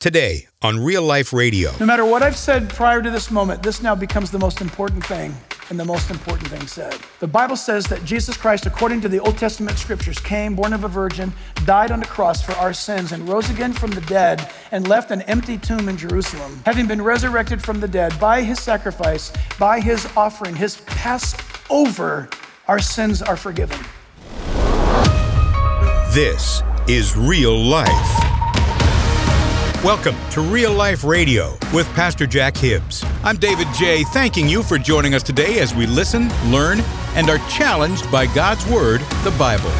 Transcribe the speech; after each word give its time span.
Today 0.00 0.46
on 0.62 0.82
Real 0.82 1.02
Life 1.02 1.30
Radio. 1.30 1.72
No 1.78 1.84
matter 1.84 2.06
what 2.06 2.22
I've 2.22 2.34
said 2.34 2.70
prior 2.70 3.02
to 3.02 3.10
this 3.10 3.30
moment, 3.30 3.62
this 3.62 3.82
now 3.82 3.94
becomes 3.94 4.30
the 4.30 4.38
most 4.38 4.62
important 4.62 5.04
thing 5.04 5.34
and 5.68 5.78
the 5.78 5.84
most 5.84 6.10
important 6.10 6.48
thing 6.48 6.66
said. 6.66 6.96
The 7.18 7.26
Bible 7.26 7.54
says 7.54 7.84
that 7.88 8.02
Jesus 8.06 8.34
Christ, 8.34 8.64
according 8.64 9.02
to 9.02 9.10
the 9.10 9.18
Old 9.18 9.36
Testament 9.36 9.76
scriptures, 9.76 10.18
came, 10.18 10.56
born 10.56 10.72
of 10.72 10.84
a 10.84 10.88
virgin, 10.88 11.34
died 11.66 11.90
on 11.90 12.00
the 12.00 12.06
cross 12.06 12.40
for 12.40 12.52
our 12.52 12.72
sins, 12.72 13.12
and 13.12 13.28
rose 13.28 13.50
again 13.50 13.74
from 13.74 13.90
the 13.90 14.00
dead 14.00 14.50
and 14.72 14.88
left 14.88 15.10
an 15.10 15.20
empty 15.22 15.58
tomb 15.58 15.86
in 15.86 15.98
Jerusalem. 15.98 16.62
Having 16.64 16.86
been 16.86 17.02
resurrected 17.02 17.62
from 17.62 17.78
the 17.78 17.88
dead 17.88 18.18
by 18.18 18.40
his 18.40 18.58
sacrifice, 18.58 19.30
by 19.58 19.80
his 19.80 20.08
offering, 20.16 20.56
his 20.56 20.80
Passover, 20.86 22.30
our 22.68 22.78
sins 22.78 23.20
are 23.20 23.36
forgiven. 23.36 23.78
This 26.14 26.62
is 26.88 27.14
Real 27.18 27.54
Life. 27.54 28.19
Welcome 29.82 30.14
to 30.32 30.42
Real 30.42 30.74
Life 30.74 31.04
Radio 31.04 31.56
with 31.72 31.88
Pastor 31.94 32.26
Jack 32.26 32.54
Hibbs. 32.54 33.02
I'm 33.24 33.38
David 33.38 33.66
J., 33.72 34.04
thanking 34.04 34.46
you 34.46 34.62
for 34.62 34.76
joining 34.76 35.14
us 35.14 35.22
today 35.22 35.58
as 35.58 35.74
we 35.74 35.86
listen, 35.86 36.28
learn, 36.50 36.80
and 37.14 37.30
are 37.30 37.38
challenged 37.48 38.12
by 38.12 38.26
God's 38.26 38.66
Word, 38.66 39.00
the 39.24 39.34
Bible. 39.38 39.70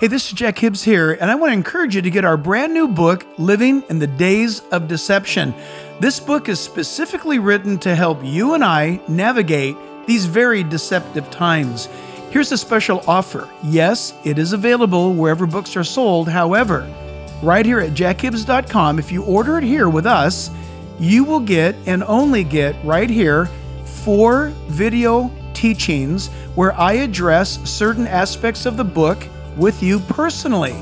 Hey, 0.00 0.08
this 0.08 0.26
is 0.26 0.32
Jack 0.32 0.58
Hibbs 0.58 0.84
here, 0.84 1.12
and 1.12 1.30
I 1.30 1.34
want 1.34 1.48
to 1.48 1.54
encourage 1.54 1.96
you 1.96 2.02
to 2.02 2.10
get 2.10 2.26
our 2.26 2.36
brand 2.36 2.74
new 2.74 2.86
book, 2.86 3.26
Living 3.38 3.82
in 3.88 4.00
the 4.00 4.06
Days 4.06 4.60
of 4.70 4.86
Deception. 4.86 5.54
This 6.00 6.20
book 6.20 6.50
is 6.50 6.60
specifically 6.60 7.38
written 7.38 7.78
to 7.78 7.94
help 7.94 8.22
you 8.22 8.52
and 8.52 8.62
I 8.62 9.00
navigate 9.08 9.78
these 10.06 10.26
very 10.26 10.62
deceptive 10.62 11.30
times. 11.30 11.88
Here's 12.30 12.52
a 12.52 12.58
special 12.58 13.02
offer. 13.08 13.48
Yes, 13.64 14.12
it 14.22 14.38
is 14.38 14.52
available 14.52 15.14
wherever 15.14 15.46
books 15.46 15.74
are 15.74 15.84
sold. 15.84 16.28
However, 16.28 16.86
right 17.42 17.64
here 17.64 17.80
at 17.80 17.92
jackhibbs.com, 17.92 18.98
if 18.98 19.12
you 19.12 19.24
order 19.24 19.58
it 19.58 19.64
here 19.64 19.88
with 19.88 20.06
us, 20.06 20.50
you 20.98 21.24
will 21.24 21.40
get 21.40 21.74
and 21.86 22.02
only 22.04 22.44
get 22.44 22.76
right 22.84 23.08
here 23.08 23.48
four 23.84 24.48
video 24.68 25.30
teachings 25.54 26.28
where 26.54 26.72
I 26.74 26.94
address 26.94 27.58
certain 27.68 28.06
aspects 28.06 28.66
of 28.66 28.76
the 28.76 28.84
book 28.84 29.18
with 29.56 29.82
you 29.82 30.00
personally. 30.00 30.74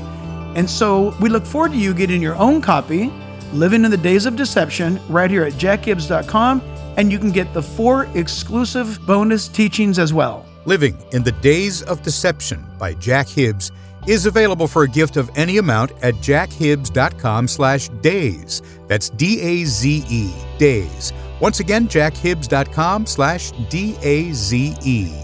And 0.55 0.69
so 0.69 1.15
we 1.19 1.29
look 1.29 1.45
forward 1.45 1.71
to 1.71 1.77
you 1.77 1.93
getting 1.93 2.21
your 2.21 2.35
own 2.35 2.61
copy, 2.61 3.11
Living 3.53 3.85
in 3.85 3.91
the 3.91 3.97
Days 3.97 4.25
of 4.25 4.35
Deception, 4.35 4.99
right 5.07 5.29
here 5.29 5.43
at 5.43 5.53
jackhibbs.com, 5.53 6.61
and 6.97 7.11
you 7.11 7.19
can 7.19 7.31
get 7.31 7.53
the 7.53 7.61
four 7.61 8.07
exclusive 8.15 8.99
bonus 9.05 9.47
teachings 9.47 9.99
as 9.99 10.13
well. 10.13 10.45
Living 10.65 10.97
in 11.11 11.23
the 11.23 11.31
Days 11.31 11.81
of 11.83 12.01
Deception 12.01 12.65
by 12.77 12.93
Jack 12.95 13.27
Hibbs 13.27 13.71
is 14.07 14.25
available 14.25 14.67
for 14.67 14.83
a 14.83 14.87
gift 14.87 15.17
of 15.17 15.29
any 15.35 15.57
amount 15.57 15.91
at 16.01 16.15
jackhibbs.com 16.15 17.47
slash 17.47 17.89
daze. 18.01 18.61
That's 18.87 19.09
D-A-Z-E, 19.09 20.33
days. 20.57 21.13
Once 21.39 21.59
again, 21.59 21.87
jackhibbs.com 21.87 23.05
slash 23.05 23.51
D-A-Z-E. 23.69 25.23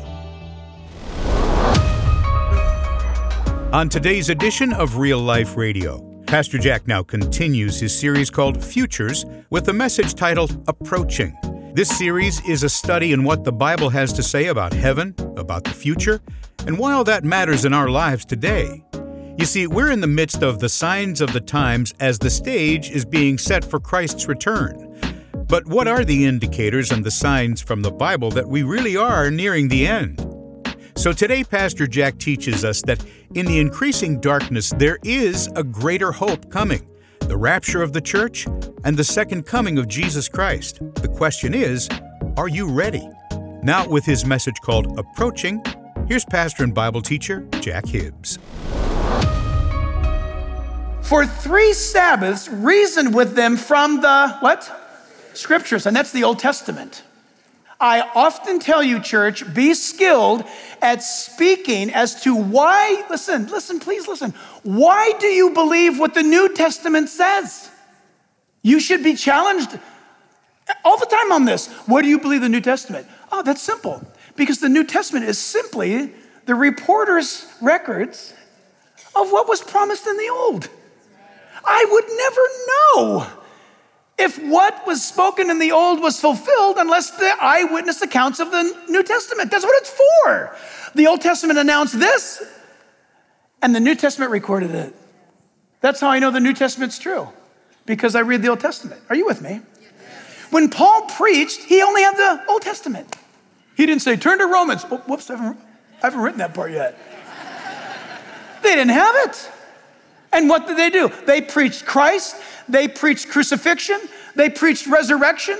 On 3.73 3.89
today's 3.89 4.29
edition 4.29 4.71
of 4.73 4.97
Real 4.97 5.17
Life 5.17 5.57
Radio, 5.57 5.99
Pastor 6.27 6.59
Jack 6.59 6.87
now 6.87 7.01
continues 7.01 7.79
his 7.79 7.97
series 7.97 8.29
called 8.29 8.63
Futures 8.63 9.25
with 9.49 9.65
the 9.65 9.73
message 9.73 10.13
titled 10.13 10.63
Approaching. 10.67 11.35
This 11.73 11.89
series 11.89 12.39
is 12.47 12.61
a 12.61 12.69
study 12.69 13.13
in 13.13 13.23
what 13.23 13.43
the 13.43 13.51
Bible 13.51 13.89
has 13.89 14.13
to 14.13 14.21
say 14.21 14.45
about 14.47 14.73
heaven, 14.73 15.15
about 15.37 15.63
the 15.63 15.71
future, 15.71 16.21
and 16.66 16.78
while 16.78 17.03
that 17.03 17.23
matters 17.23 17.66
in 17.66 17.73
our 17.73 17.89
lives 17.89 18.25
today. 18.25 18.83
You 19.38 19.45
see, 19.45 19.67
we're 19.67 19.92
in 19.92 20.02
the 20.02 20.08
midst 20.08 20.44
of 20.44 20.59
the 20.59 20.69
signs 20.69 21.22
of 21.22 21.33
the 21.33 21.42
times 21.42 21.94
as 22.00 22.19
the 22.19 22.30
stage 22.30 22.92
is 22.92 23.06
being 23.06 23.38
set 23.38 23.66
for 23.66 23.80
Christ's 23.80 24.28
return. 24.28 24.89
But 25.47 25.66
what 25.67 25.88
are 25.88 26.06
the 26.06 26.25
indicators 26.25 26.91
and 26.91 27.03
the 27.03 27.11
signs 27.11 27.61
from 27.61 27.81
the 27.81 27.91
Bible 27.91 28.31
that 28.31 28.47
we 28.47 28.64
really 28.64 28.95
are 28.95 29.29
nearing 29.31 29.68
the 29.68 29.88
end? 29.88 30.19
So 30.96 31.12
today, 31.12 31.44
Pastor 31.44 31.88
Jack 31.88 32.19
teaches 32.19 32.63
us 32.63 32.81
that 32.84 33.03
in 33.34 33.46
the 33.46 33.59
increasing 33.59 34.19
darkness, 34.19 34.72
there 34.78 35.00
is 35.03 35.50
a 35.56 35.63
greater 35.63 36.12
hope 36.12 36.50
coming 36.50 36.88
the 37.28 37.38
rapture 37.38 37.81
of 37.81 37.94
the 37.94 38.02
church, 38.02 38.46
and 38.84 38.97
the 38.97 39.03
second 39.03 39.46
coming 39.46 39.78
of 39.78 39.88
Jesus 39.88 40.28
Christ. 40.28 40.79
The 40.96 41.07
question 41.07 41.53
is, 41.53 41.90
are 42.38 42.47
you 42.47 42.69
ready? 42.69 43.07
Now, 43.63 43.88
with 43.88 44.06
his 44.06 44.25
message 44.25 44.59
called 44.62 45.00
Approaching, 45.00 45.63
here's 46.08 46.25
pastor 46.25 46.64
and 46.64 46.74
Bible 46.74 47.02
teacher 47.02 47.47
Jack 47.59 47.86
Hibbs. 47.86 48.40
For 51.02 51.25
three 51.25 51.74
Sabbaths, 51.74 52.50
reasoned 52.50 53.14
with 53.14 53.36
them 53.36 53.58
from 53.58 54.02
the 54.02 54.38
what? 54.40 54.72
Scriptures, 55.34 55.86
and 55.86 55.96
that's 55.96 56.12
the 56.12 56.24
Old 56.24 56.40
Testament. 56.40 57.03
I 57.80 58.09
often 58.16 58.59
tell 58.59 58.81
you, 58.81 59.02
church, 59.02 59.53
be 59.53 59.74
skilled 59.74 60.46
at 60.81 61.03
speaking 61.03 61.91
as 61.91 62.22
to 62.24 62.34
why, 62.34 63.06
listen, 63.09 63.47
listen, 63.47 63.80
please 63.80 64.08
listen. 64.08 64.34
Why 64.64 65.12
do 65.20 65.28
you 65.28 65.50
believe 65.50 66.00
what 66.00 66.14
the 66.14 66.24
New 66.24 66.53
Testament 66.53 67.09
says? 67.09 67.70
You 68.62 68.80
should 68.80 69.03
be 69.03 69.16
challenged 69.16 69.78
all 70.85 70.97
the 70.97 71.06
time 71.06 71.34
on 71.34 71.44
this. 71.44 71.68
What 71.85 72.03
do 72.03 72.08
you 72.08 72.20
believe 72.20 72.41
the 72.41 72.50
New 72.50 72.62
Testament? 72.62 73.06
Oh, 73.31 73.44
that's 73.44 73.62
simple. 73.62 74.02
Because 74.35 74.59
the 74.59 74.69
New 74.69 74.83
Testament 74.83 75.25
is 75.25 75.38
simply 75.38 76.11
the 76.45 76.55
reporter's 76.55 77.45
records 77.61 78.33
of 79.16 79.31
what 79.31 79.47
was 79.47 79.61
promised 79.61 80.07
in 80.07 80.17
the 80.17 80.29
Old. 80.29 80.69
I 81.63 81.85
would 81.89 82.05
never 82.17 82.41
know 82.67 83.43
if 84.17 84.38
what 84.43 84.85
was 84.85 85.03
spoken 85.03 85.49
in 85.49 85.59
the 85.59 85.72
old 85.72 86.01
was 86.01 86.19
fulfilled 86.19 86.77
unless 86.77 87.11
the 87.11 87.33
eyewitness 87.41 88.01
accounts 88.01 88.39
of 88.39 88.51
the 88.51 88.63
New 88.89 89.03
Testament. 89.03 89.49
That's 89.49 89.63
what 89.63 89.75
it's 89.81 89.89
for. 89.89 90.55
The 90.95 91.07
Old 91.07 91.22
Testament 91.22 91.57
announced 91.57 91.99
this, 91.99 92.43
and 93.61 93.73
the 93.73 93.79
New 93.79 93.95
Testament 93.95 94.31
recorded 94.31 94.72
it. 94.72 94.95
That's 95.81 95.99
how 95.99 96.09
I 96.09 96.19
know 96.19 96.31
the 96.31 96.39
New 96.39 96.53
Testament's 96.53 96.99
true, 96.99 97.29
because 97.85 98.16
I 98.16 98.22
read 98.22 98.41
the 98.41 98.49
Old 98.49 98.59
Testament. 98.59 99.01
Are 99.09 99.16
you 99.16 99.25
with 99.25 99.41
me? 99.41 99.61
When 100.51 100.69
Paul 100.69 101.03
preached, 101.03 101.63
he 101.63 101.81
only 101.81 102.03
had 102.03 102.16
the 102.16 102.45
Old 102.47 102.61
Testament. 102.61 103.16
He 103.75 103.85
didn't 103.85 104.01
say, 104.01 104.16
turn 104.16 104.39
to 104.39 104.45
Romans. 104.45 104.85
Oh, 104.89 104.97
whoops, 104.97 105.29
I 105.29 105.35
haven't, 105.35 105.59
I 105.97 106.07
haven't 106.07 106.22
written 106.22 106.39
that 106.39 106.53
part 106.53 106.72
yet. 106.72 106.97
they 108.61 108.75
didn't 108.75 108.89
have 108.89 109.16
it. 109.28 109.51
And 110.31 110.50
what 110.50 110.67
did 110.67 110.78
they 110.78 110.89
do? 110.89 111.11
They 111.25 111.41
preached 111.41 111.85
Christ, 111.85 112.35
they 112.67 112.88
preached 112.88 113.29
crucifixion, 113.29 114.00
they 114.35 114.50
preached 114.50 114.88
resurrection, 114.88 115.57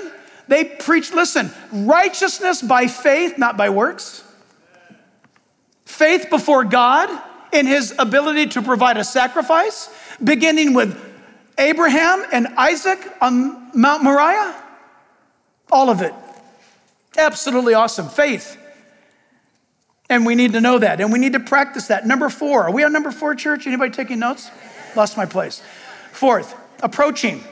they 0.48 0.64
preached, 0.64 1.14
listen, 1.14 1.50
righteousness 1.72 2.60
by 2.60 2.86
faith, 2.86 3.38
not 3.38 3.56
by 3.56 3.70
works. 3.70 4.22
Faith 5.84 6.28
before 6.28 6.64
God 6.64 7.08
in 7.52 7.66
his 7.66 7.94
ability 7.98 8.46
to 8.48 8.62
provide 8.62 8.96
a 8.96 9.04
sacrifice, 9.04 9.88
beginning 10.22 10.74
with 10.74 11.00
Abraham 11.56 12.24
and 12.32 12.48
Isaac 12.56 12.98
on 13.20 13.70
Mount 13.78 14.02
Moriah. 14.02 14.60
All 15.70 15.88
of 15.88 16.02
it. 16.02 16.12
Absolutely 17.16 17.74
awesome. 17.74 18.08
Faith. 18.08 18.58
And 20.10 20.26
we 20.26 20.34
need 20.34 20.52
to 20.52 20.60
know 20.60 20.78
that, 20.78 21.00
and 21.00 21.12
we 21.12 21.18
need 21.18 21.32
to 21.32 21.40
practice 21.40 21.86
that. 21.86 22.06
Number 22.06 22.28
four, 22.28 22.64
are 22.64 22.70
we 22.70 22.84
on 22.84 22.92
number 22.92 23.10
four, 23.10 23.34
church? 23.34 23.66
Anybody 23.66 23.90
taking 23.90 24.18
notes? 24.18 24.50
Lost 24.94 25.16
my 25.16 25.24
place. 25.24 25.62
Fourth, 26.12 26.54
approaching 26.82 27.42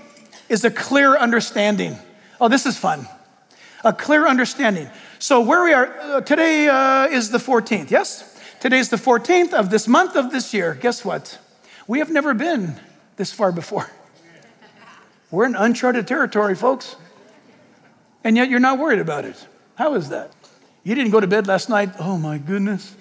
is 0.49 0.65
a 0.65 0.71
clear 0.71 1.17
understanding. 1.17 1.97
Oh, 2.41 2.49
this 2.49 2.67
is 2.67 2.77
fun. 2.77 3.09
A 3.85 3.93
clear 3.93 4.27
understanding. 4.27 4.89
So, 5.19 5.41
where 5.41 5.65
we 5.65 5.73
are, 5.73 5.99
uh, 5.99 6.21
today 6.21 6.69
uh, 6.69 7.07
is 7.07 7.31
the 7.31 7.39
14th, 7.39 7.91
yes? 7.91 8.29
Today 8.61 8.79
is 8.79 8.91
the 8.91 8.97
14th 8.97 9.55
of 9.55 9.71
this 9.71 9.89
month 9.89 10.15
of 10.15 10.31
this 10.31 10.53
year. 10.53 10.75
Guess 10.75 11.05
what? 11.05 11.39
We 11.89 11.99
have 12.01 12.11
never 12.11 12.35
been 12.35 12.79
this 13.17 13.33
far 13.33 13.51
before. 13.51 13.91
We're 15.31 15.47
in 15.47 15.57
uncharted 15.57 16.07
territory, 16.07 16.55
folks. 16.55 16.97
And 18.23 18.37
yet 18.37 18.51
you're 18.51 18.61
not 18.61 18.79
worried 18.79 19.01
about 19.01 19.25
it. 19.25 19.47
How 19.75 19.95
is 19.95 20.11
that? 20.11 20.33
You 20.85 20.95
didn't 20.95 21.13
go 21.13 21.21
to 21.21 21.27
bed 21.27 21.47
last 21.47 21.69
night. 21.69 21.91
Oh 21.99 22.19
my 22.19 22.39
goodness. 22.39 22.97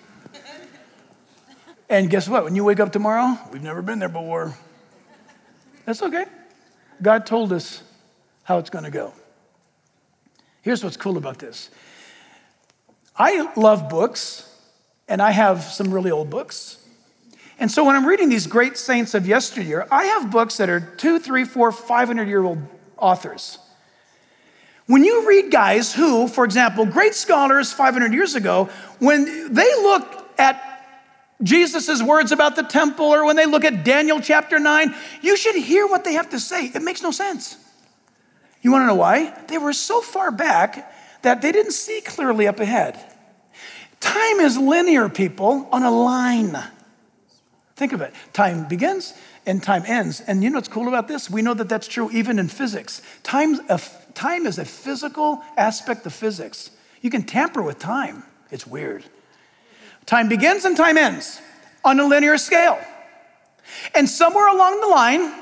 And 1.90 2.10
guess 2.10 2.30
what? 2.30 2.46
When 2.46 2.56
you 2.56 2.64
wake 2.64 2.80
up 2.80 2.94
tomorrow, 2.94 3.38
we've 3.52 3.62
never 3.62 3.82
been 3.82 4.00
there 4.00 4.08
before. 4.08 4.56
That's 5.86 6.02
okay. 6.02 6.26
God 7.02 7.26
told 7.26 7.52
us 7.52 7.84
how 8.44 8.60
it's 8.60 8.70
going 8.70 8.86
to 8.86 8.92
go. 8.92 9.14
Here's 10.62 10.84
what's 10.84 10.96
cool 10.98 11.18
about 11.18 11.40
this 11.40 11.70
I 13.18 13.52
love 13.56 13.90
books, 13.90 14.50
and 15.08 15.22
I 15.22 15.32
have 15.32 15.64
some 15.64 15.94
really 15.94 16.12
old 16.12 16.30
books. 16.30 16.78
And 17.60 17.70
so 17.70 17.84
when 17.84 17.96
I'm 17.96 18.06
reading 18.06 18.30
these 18.30 18.48
great 18.48 18.78
saints 18.78 19.14
of 19.14 19.28
yesteryear, 19.28 19.88
I 19.92 20.06
have 20.06 20.32
books 20.32 20.58
that 20.58 20.70
are 20.70 20.80
two, 20.80 21.20
three, 21.20 21.44
four, 21.44 21.72
five 21.72 22.08
hundred 22.08 22.28
year 22.28 22.44
old 22.44 22.60
authors. 22.98 23.60
When 24.92 25.06
you 25.06 25.26
read 25.26 25.52
guys 25.52 25.94
who, 25.94 26.28
for 26.28 26.44
example, 26.44 26.86
great 26.86 27.16
scholars 27.16 27.72
500 27.72 28.12
years 28.12 28.36
ago, 28.36 28.70
when 29.00 29.54
they 29.54 29.74
look 29.76 30.30
at 30.38 30.86
Jesus' 31.42 32.04
words 32.04 32.34
about 32.34 32.58
the 32.58 32.64
temple 32.64 33.06
or 33.06 33.24
when 33.26 33.38
they 33.38 33.46
look 33.46 33.64
at 33.64 33.86
Daniel 33.86 34.20
chapter 34.20 34.60
9, 34.60 34.94
you 35.22 35.38
should 35.38 35.56
hear 35.56 35.88
what 35.88 36.04
they 36.04 36.16
have 36.16 36.32
to 36.32 36.42
say. 36.42 36.66
It 36.66 36.82
makes 36.82 37.02
no 37.02 37.12
sense. 37.12 37.56
You 38.62 38.74
want 38.74 38.82
to 38.82 38.88
know 38.88 38.96
why? 38.96 39.34
They 39.48 39.58
were 39.58 39.72
so 39.72 40.02
far 40.02 40.30
back 40.30 40.94
that 41.22 41.42
they 41.42 41.54
didn't 41.54 41.72
see 41.72 42.02
clearly 42.02 42.46
up 42.46 42.60
ahead. 42.60 43.00
Time 44.02 44.42
is 44.42 44.58
linear, 44.58 45.08
people, 45.08 45.70
on 45.72 45.84
a 45.84 45.92
line. 45.92 46.62
Think 47.78 47.94
of 47.94 48.02
it. 48.02 48.14
Time 48.34 48.68
begins 48.68 49.14
and 49.46 49.64
time 49.64 49.84
ends. 49.88 50.20
And 50.20 50.44
you 50.44 50.50
know 50.50 50.58
what's 50.58 50.68
cool 50.68 50.90
about 50.90 51.08
this? 51.08 51.30
We 51.30 51.42
know 51.42 51.54
that 51.54 51.70
that's 51.70 51.88
true 51.88 52.12
even 52.12 52.40
in 52.40 52.50
physics. 52.50 53.02
Time, 53.24 53.60
time 54.16 54.46
is 54.46 54.58
a 54.58 54.66
physical 54.66 55.42
aspect 55.58 56.06
of 56.06 56.14
physics. 56.14 56.72
You 57.02 57.10
can 57.10 57.24
tamper 57.24 57.62
with 57.62 57.80
time, 57.80 58.24
it's 58.52 58.68
weird. 58.68 59.04
Time 60.06 60.30
begins 60.30 60.66
and 60.66 60.76
time 60.76 60.98
ends 60.98 61.42
on 61.84 62.00
a 62.00 62.06
linear 62.06 62.38
scale. 62.38 62.80
And 63.96 64.10
somewhere 64.10 64.48
along 64.48 64.82
the 64.82 64.88
line, 64.88 65.34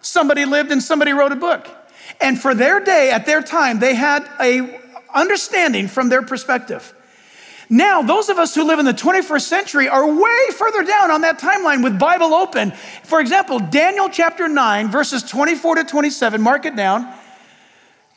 somebody 0.00 0.44
lived 0.44 0.70
and 0.70 0.82
somebody 0.82 1.12
wrote 1.12 1.32
a 1.32 1.36
book. 1.36 1.68
And 2.20 2.40
for 2.40 2.54
their 2.54 2.80
day, 2.80 3.10
at 3.10 3.26
their 3.26 3.42
time, 3.42 3.78
they 3.78 3.94
had 3.94 4.28
a 4.40 4.80
understanding 5.14 5.88
from 5.88 6.08
their 6.08 6.22
perspective. 6.22 6.94
Now, 7.68 8.02
those 8.02 8.28
of 8.28 8.38
us 8.38 8.54
who 8.54 8.64
live 8.64 8.78
in 8.78 8.84
the 8.84 8.92
21st 8.92 9.42
century 9.42 9.88
are 9.88 10.06
way 10.06 10.50
further 10.56 10.84
down 10.84 11.10
on 11.10 11.22
that 11.22 11.38
timeline 11.38 11.82
with 11.82 11.98
Bible 11.98 12.34
open. 12.34 12.72
For 13.04 13.18
example, 13.20 13.58
Daniel 13.58 14.10
chapter 14.10 14.46
9, 14.46 14.90
verses 14.90 15.22
24 15.22 15.76
to 15.76 15.84
27, 15.84 16.42
mark 16.42 16.66
it 16.66 16.76
down, 16.76 17.10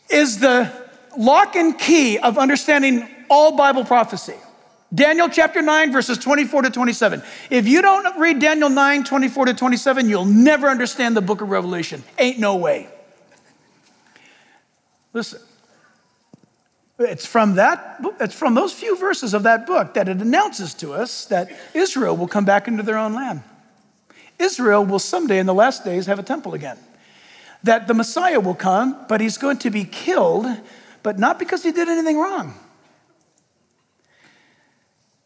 is 0.10 0.40
the 0.40 0.72
lock 1.18 1.56
and 1.56 1.78
key 1.78 2.18
of 2.18 2.38
understanding 2.38 3.07
all 3.30 3.56
Bible 3.56 3.86
prophecy. 3.86 4.36
Daniel 4.94 5.28
chapter 5.28 5.62
9, 5.62 5.92
verses 5.92 6.18
24 6.18 6.63
to 6.63 6.69
27. 6.69 7.22
If 7.50 7.68
you 7.68 7.81
don't 7.81 8.19
read 8.19 8.40
Daniel 8.40 8.69
9, 8.69 9.04
24 9.04 9.46
to 9.48 9.54
27, 9.54 10.07
you'll 10.07 10.25
never 10.25 10.69
understand 10.69 11.18
the 11.18 11.22
book 11.22 11.42
of 11.42 11.50
Revelation. 11.50 12.04
Ain't 12.18 12.40
no 12.40 12.56
way. 12.56 12.88
Listen, 15.12 15.42
it's 17.00 17.25
from 17.25 17.56
that, 17.56 18.02
it's 18.19 18.36
from 18.36 18.54
those 18.54 18.74
few 18.74 18.96
verses 18.96 19.34
of 19.34 19.44
that 19.44 19.66
book 19.66 19.96
that 19.96 20.07
it 20.07 20.18
announces 20.18 20.74
to 20.75 20.94
us 20.94 21.25
that 21.25 21.50
Israel 21.74 22.16
will 22.16 22.28
come 22.28 22.46
back 22.46 22.68
into 22.68 22.84
their 22.84 22.98
own 22.98 23.13
land. 23.13 23.44
Israel 24.40 24.86
will 24.86 25.00
someday 25.00 25.40
in 25.40 25.46
the 25.46 25.54
last 25.54 25.84
days 25.84 26.06
have 26.06 26.19
a 26.19 26.24
temple 26.24 26.54
again. 26.54 26.78
That 27.66 27.88
the 27.88 27.94
Messiah 27.94 28.40
will 28.40 28.56
come, 28.56 29.06
but 29.10 29.22
he's 29.22 29.38
going 29.38 29.58
to 29.60 29.70
be 29.70 29.84
killed, 29.84 30.48
but 31.04 31.20
not 31.20 31.38
because 31.38 31.64
he 31.64 31.72
did 31.72 31.90
anything 31.90 32.18
wrong 32.18 32.54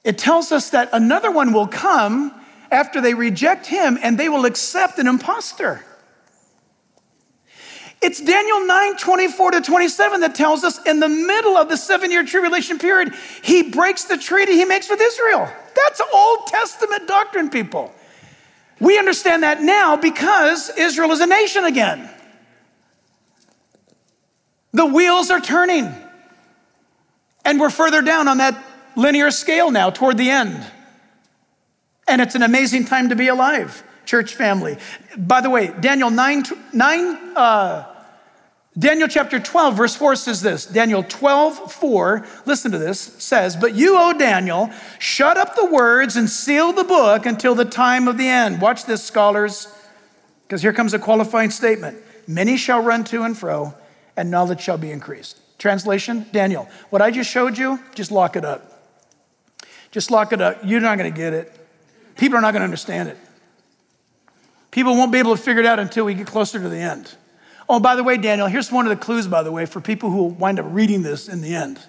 it 0.03 0.17
tells 0.17 0.51
us 0.51 0.71
that 0.71 0.89
another 0.93 1.31
one 1.31 1.53
will 1.53 1.67
come 1.67 2.33
after 2.71 3.01
they 3.01 3.13
reject 3.13 3.67
him 3.67 3.97
and 4.01 4.17
they 4.17 4.29
will 4.29 4.45
accept 4.45 4.97
an 4.99 5.07
impostor. 5.07 5.83
It's 8.01 8.21
Daniel 8.21 8.65
9, 8.65 8.95
24 8.95 9.51
to 9.51 9.61
27 9.61 10.21
that 10.21 10.33
tells 10.33 10.63
us 10.63 10.83
in 10.85 11.01
the 11.01 11.09
middle 11.09 11.57
of 11.57 11.67
the 11.67 11.75
seven 11.75 12.11
year 12.11 12.23
tribulation 12.23 12.79
period, 12.79 13.13
he 13.43 13.63
breaks 13.63 14.05
the 14.05 14.17
treaty 14.17 14.53
he 14.53 14.63
makes 14.63 14.89
with 14.89 15.01
Israel. 15.01 15.47
That's 15.75 16.01
Old 16.13 16.47
Testament 16.47 17.07
doctrine, 17.07 17.49
people. 17.49 17.93
We 18.79 18.97
understand 18.97 19.43
that 19.43 19.61
now 19.61 19.97
because 19.97 20.69
Israel 20.77 21.11
is 21.11 21.19
a 21.19 21.27
nation 21.27 21.65
again. 21.65 22.09
The 24.73 24.85
wheels 24.85 25.29
are 25.31 25.41
turning. 25.41 25.93
And 27.45 27.59
we're 27.59 27.69
further 27.69 28.01
down 28.01 28.27
on 28.27 28.37
that 28.37 28.63
linear 28.95 29.31
scale 29.31 29.71
now 29.71 29.89
toward 29.89 30.17
the 30.17 30.29
end. 30.29 30.65
And 32.07 32.21
it's 32.21 32.35
an 32.35 32.43
amazing 32.43 32.85
time 32.85 33.09
to 33.09 33.15
be 33.15 33.27
alive, 33.27 33.83
church 34.05 34.35
family. 34.35 34.77
By 35.17 35.41
the 35.41 35.49
way, 35.49 35.73
Daniel 35.79 36.09
9, 36.09 36.43
9 36.73 37.37
uh, 37.37 37.95
Daniel 38.77 39.09
chapter 39.09 39.39
12, 39.39 39.75
verse 39.75 39.95
4 39.95 40.15
says 40.15 40.41
this 40.41 40.65
Daniel 40.65 41.03
12, 41.03 41.73
4, 41.73 42.25
listen 42.45 42.71
to 42.71 42.77
this, 42.77 42.99
says, 42.99 43.55
But 43.55 43.75
you, 43.75 43.97
O 43.97 44.13
Daniel, 44.13 44.69
shut 44.99 45.37
up 45.37 45.55
the 45.55 45.65
words 45.65 46.15
and 46.15 46.29
seal 46.29 46.71
the 46.71 46.83
book 46.83 47.25
until 47.25 47.55
the 47.55 47.65
time 47.65 48.07
of 48.07 48.17
the 48.17 48.27
end. 48.27 48.61
Watch 48.61 48.85
this, 48.85 49.03
scholars, 49.03 49.67
because 50.47 50.61
here 50.61 50.71
comes 50.71 50.93
a 50.93 50.99
qualifying 50.99 51.49
statement. 51.49 51.97
Many 52.27 52.57
shall 52.57 52.81
run 52.81 53.03
to 53.05 53.23
and 53.23 53.37
fro, 53.37 53.73
and 54.19 54.29
knowledge 54.29 54.59
shall 54.59 54.77
be 54.77 54.91
increased. 54.91 55.39
Translation 55.57 56.25
Daniel, 56.33 56.67
what 56.89 57.01
I 57.01 57.09
just 57.09 57.31
showed 57.31 57.57
you, 57.57 57.79
just 57.95 58.11
lock 58.11 58.35
it 58.35 58.43
up. 58.43 58.83
Just 59.91 60.11
lock 60.11 60.33
it 60.33 60.41
up. 60.41 60.59
You're 60.61 60.81
not 60.81 60.97
going 60.97 61.11
to 61.11 61.17
get 61.17 61.33
it. 61.33 61.55
People 62.17 62.37
are 62.37 62.41
not 62.41 62.51
going 62.51 62.59
to 62.59 62.65
understand 62.65 63.07
it. 63.07 63.17
People 64.71 64.95
won't 64.95 65.13
be 65.13 65.19
able 65.19 65.35
to 65.35 65.41
figure 65.41 65.61
it 65.61 65.65
out 65.65 65.79
until 65.79 66.03
we 66.03 66.13
get 66.13 66.27
closer 66.27 66.59
to 66.59 66.67
the 66.67 66.77
end. 66.77 67.15
Oh, 67.69 67.79
by 67.79 67.95
the 67.95 68.03
way, 68.03 68.17
Daniel, 68.17 68.47
here's 68.47 68.71
one 68.73 68.85
of 68.85 68.89
the 68.89 69.01
clues, 69.03 69.25
by 69.25 69.41
the 69.41 69.53
way, 69.53 69.65
for 69.65 69.79
people 69.79 70.09
who 70.09 70.17
will 70.17 70.29
wind 70.31 70.59
up 70.59 70.65
reading 70.69 71.01
this 71.01 71.29
in 71.29 71.39
the 71.39 71.55
end. 71.55 71.79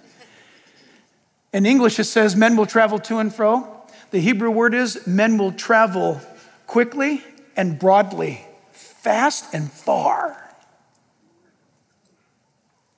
In 1.52 1.66
English, 1.66 1.98
it 1.98 2.04
says, 2.04 2.36
Men 2.36 2.56
will 2.56 2.66
travel 2.66 3.00
to 3.00 3.18
and 3.18 3.34
fro. 3.34 3.82
The 4.12 4.20
Hebrew 4.20 4.50
word 4.50 4.72
is, 4.72 5.04
Men 5.04 5.36
will 5.36 5.52
travel 5.52 6.20
quickly 6.68 7.24
and 7.56 7.76
broadly, 7.76 8.46
fast 8.72 9.52
and 9.52 9.70
far. 9.70 10.49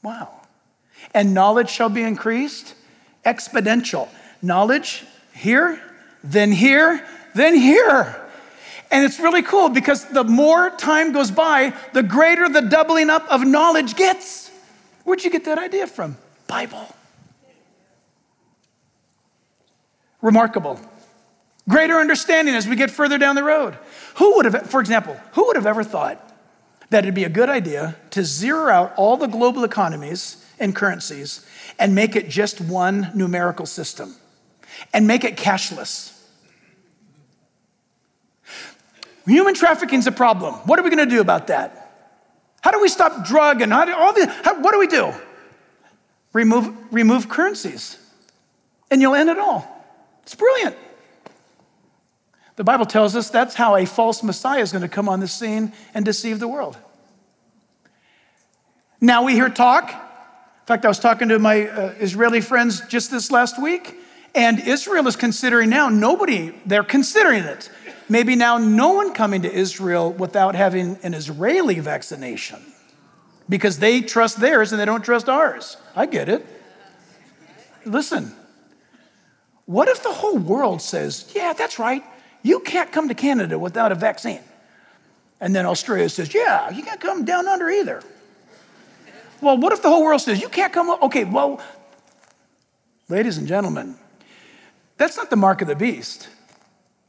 Wow. 0.02 0.40
And 1.14 1.34
knowledge 1.34 1.70
shall 1.70 1.88
be 1.88 2.02
increased, 2.02 2.74
exponential 3.24 4.08
knowledge 4.40 5.04
here, 5.32 5.80
then 6.24 6.52
here, 6.52 7.04
then 7.34 7.54
here. 7.54 8.18
And 8.90 9.04
it's 9.04 9.18
really 9.18 9.42
cool 9.42 9.68
because 9.68 10.04
the 10.06 10.24
more 10.24 10.70
time 10.70 11.12
goes 11.12 11.30
by, 11.30 11.72
the 11.92 12.02
greater 12.02 12.48
the 12.48 12.60
doubling 12.60 13.10
up 13.10 13.26
of 13.30 13.46
knowledge 13.46 13.96
gets. 13.96 14.50
Where'd 15.04 15.24
you 15.24 15.30
get 15.30 15.44
that 15.46 15.58
idea 15.58 15.86
from? 15.86 16.16
Bible. 16.46 16.94
Remarkable. 20.20 20.78
Greater 21.68 21.94
understanding 21.98 22.54
as 22.54 22.68
we 22.68 22.76
get 22.76 22.90
further 22.90 23.18
down 23.18 23.34
the 23.34 23.42
road. 23.42 23.76
Who 24.16 24.36
would 24.36 24.44
have, 24.46 24.70
for 24.70 24.80
example, 24.80 25.16
who 25.32 25.46
would 25.46 25.56
have 25.56 25.66
ever 25.66 25.82
thought 25.82 26.31
that 26.92 27.04
it'd 27.04 27.14
be 27.14 27.24
a 27.24 27.28
good 27.28 27.48
idea 27.48 27.96
to 28.10 28.24
zero 28.24 28.72
out 28.72 28.94
all 28.96 29.16
the 29.16 29.26
global 29.26 29.64
economies 29.64 30.44
and 30.58 30.74
currencies 30.74 31.44
and 31.78 31.94
make 31.94 32.16
it 32.16 32.28
just 32.28 32.60
one 32.60 33.10
numerical 33.14 33.66
system? 33.66 34.14
and 34.92 35.06
make 35.06 35.24
it 35.24 35.36
cashless. 35.36 36.10
Human 39.26 39.54
trafficking 39.54 40.00
is 40.00 40.06
a 40.06 40.12
problem. 40.12 40.54
What 40.66 40.78
are 40.78 40.82
we 40.82 40.90
going 40.90 41.08
to 41.08 41.14
do 41.14 41.20
about 41.20 41.46
that? 41.46 41.78
How 42.60 42.70
do 42.70 42.80
we 42.80 42.88
stop 42.88 43.26
drug 43.26 43.60
and 43.60 43.70
do 43.70 43.94
all 43.94 44.12
the, 44.12 44.26
how, 44.44 44.60
what 44.60 44.72
do 44.72 44.78
we 44.78 44.86
do? 44.86 45.12
Remove, 46.32 46.74
remove 46.92 47.28
currencies 47.28 47.98
and 48.90 49.00
you'll 49.00 49.14
end 49.14 49.30
it 49.30 49.38
all. 49.38 49.68
It's 50.22 50.34
brilliant. 50.34 50.76
The 52.56 52.64
Bible 52.64 52.86
tells 52.86 53.16
us 53.16 53.30
that's 53.30 53.54
how 53.54 53.76
a 53.76 53.86
false 53.86 54.22
Messiah 54.22 54.60
is 54.60 54.72
going 54.72 54.82
to 54.82 54.88
come 54.88 55.08
on 55.08 55.20
the 55.20 55.28
scene 55.28 55.72
and 55.94 56.04
deceive 56.04 56.38
the 56.38 56.48
world. 56.48 56.76
Now 59.00 59.24
we 59.24 59.32
hear 59.32 59.48
talk. 59.48 59.90
In 59.90 60.66
fact, 60.66 60.84
I 60.84 60.88
was 60.88 60.98
talking 60.98 61.28
to 61.30 61.38
my 61.38 61.66
uh, 61.66 61.94
Israeli 61.98 62.40
friends 62.40 62.82
just 62.86 63.10
this 63.10 63.30
last 63.30 63.60
week, 63.60 63.96
and 64.34 64.60
Israel 64.60 65.08
is 65.08 65.16
considering 65.16 65.70
now, 65.70 65.88
nobody, 65.88 66.54
they're 66.64 66.84
considering 66.84 67.42
it. 67.42 67.70
Maybe 68.08 68.36
now 68.36 68.58
no 68.58 68.92
one 68.92 69.14
coming 69.14 69.42
to 69.42 69.52
Israel 69.52 70.12
without 70.12 70.54
having 70.54 70.98
an 71.02 71.14
Israeli 71.14 71.80
vaccination 71.80 72.62
because 73.48 73.78
they 73.78 74.02
trust 74.02 74.40
theirs 74.40 74.72
and 74.72 74.80
they 74.80 74.84
don't 74.84 75.04
trust 75.04 75.28
ours. 75.28 75.76
I 75.96 76.06
get 76.06 76.28
it. 76.28 76.46
Listen, 77.84 78.32
what 79.66 79.88
if 79.88 80.02
the 80.02 80.12
whole 80.12 80.38
world 80.38 80.80
says, 80.80 81.32
yeah, 81.34 81.52
that's 81.52 81.78
right, 81.78 82.04
you 82.42 82.60
can't 82.60 82.90
come 82.92 83.08
to 83.08 83.14
Canada 83.14 83.58
without 83.58 83.92
a 83.92 83.94
vaccine? 83.94 84.40
And 85.40 85.54
then 85.54 85.66
Australia 85.66 86.08
says, 86.08 86.32
yeah, 86.32 86.70
you 86.70 86.82
can't 86.82 87.00
come 87.00 87.24
down 87.24 87.48
under 87.48 87.68
either. 87.68 88.02
Well, 89.40 89.58
what 89.58 89.72
if 89.72 89.82
the 89.82 89.88
whole 89.88 90.04
world 90.04 90.20
says, 90.20 90.40
you 90.40 90.48
can't 90.48 90.72
come? 90.72 90.88
Up? 90.88 91.02
Okay, 91.02 91.24
well, 91.24 91.60
ladies 93.08 93.38
and 93.38 93.48
gentlemen, 93.48 93.96
that's 94.98 95.16
not 95.16 95.30
the 95.30 95.36
mark 95.36 95.60
of 95.60 95.68
the 95.68 95.74
beast. 95.74 96.28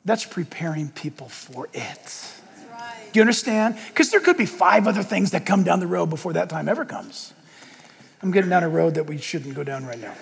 That's 0.04 0.26
preparing 0.26 0.90
people 0.90 1.30
for 1.30 1.70
it. 1.74 2.34
Right. 2.72 3.10
Do 3.12 3.20
you 3.20 3.22
understand? 3.22 3.78
Because 3.88 4.10
there 4.10 4.20
could 4.20 4.36
be 4.36 4.48
five 4.48 4.88
other 4.88 5.04
things 5.04 5.32
that 5.32 5.46
come 5.46 5.64
down 5.64 5.80
the 5.80 5.88
road 5.88 6.10
before 6.10 6.34
that 6.34 6.50
time 6.50 6.68
ever 6.68 6.86
comes. 6.86 7.34
I'm 8.22 8.32
getting 8.32 8.50
down 8.50 8.64
a 8.64 8.70
road 8.70 8.96
that 8.96 9.06
we 9.06 9.18
shouldn't 9.18 9.54
go 9.54 9.64
down 9.64 9.86
right 9.86 10.00
now. 10.00 10.16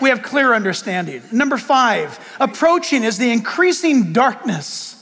We 0.00 0.08
have 0.10 0.22
clear 0.22 0.54
understanding. 0.54 1.22
Number 1.32 1.56
five, 1.56 2.18
approaching 2.40 3.04
is 3.04 3.18
the 3.18 3.30
increasing 3.30 4.12
darkness 4.12 4.96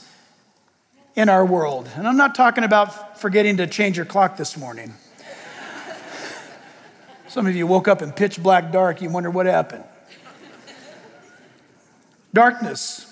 in 1.15 1.29
our 1.29 1.45
world. 1.45 1.89
And 1.95 2.07
I'm 2.07 2.17
not 2.17 2.35
talking 2.35 2.63
about 2.63 3.19
forgetting 3.19 3.57
to 3.57 3.67
change 3.67 3.97
your 3.97 4.05
clock 4.05 4.37
this 4.37 4.57
morning. 4.57 4.93
Some 7.27 7.45
of 7.47 7.55
you 7.55 7.67
woke 7.67 7.87
up 7.87 8.01
in 8.01 8.11
pitch 8.11 8.41
black 8.41 8.71
dark, 8.71 9.01
you 9.01 9.09
wonder 9.09 9.29
what 9.29 9.45
happened. 9.45 9.83
Darkness. 12.33 13.05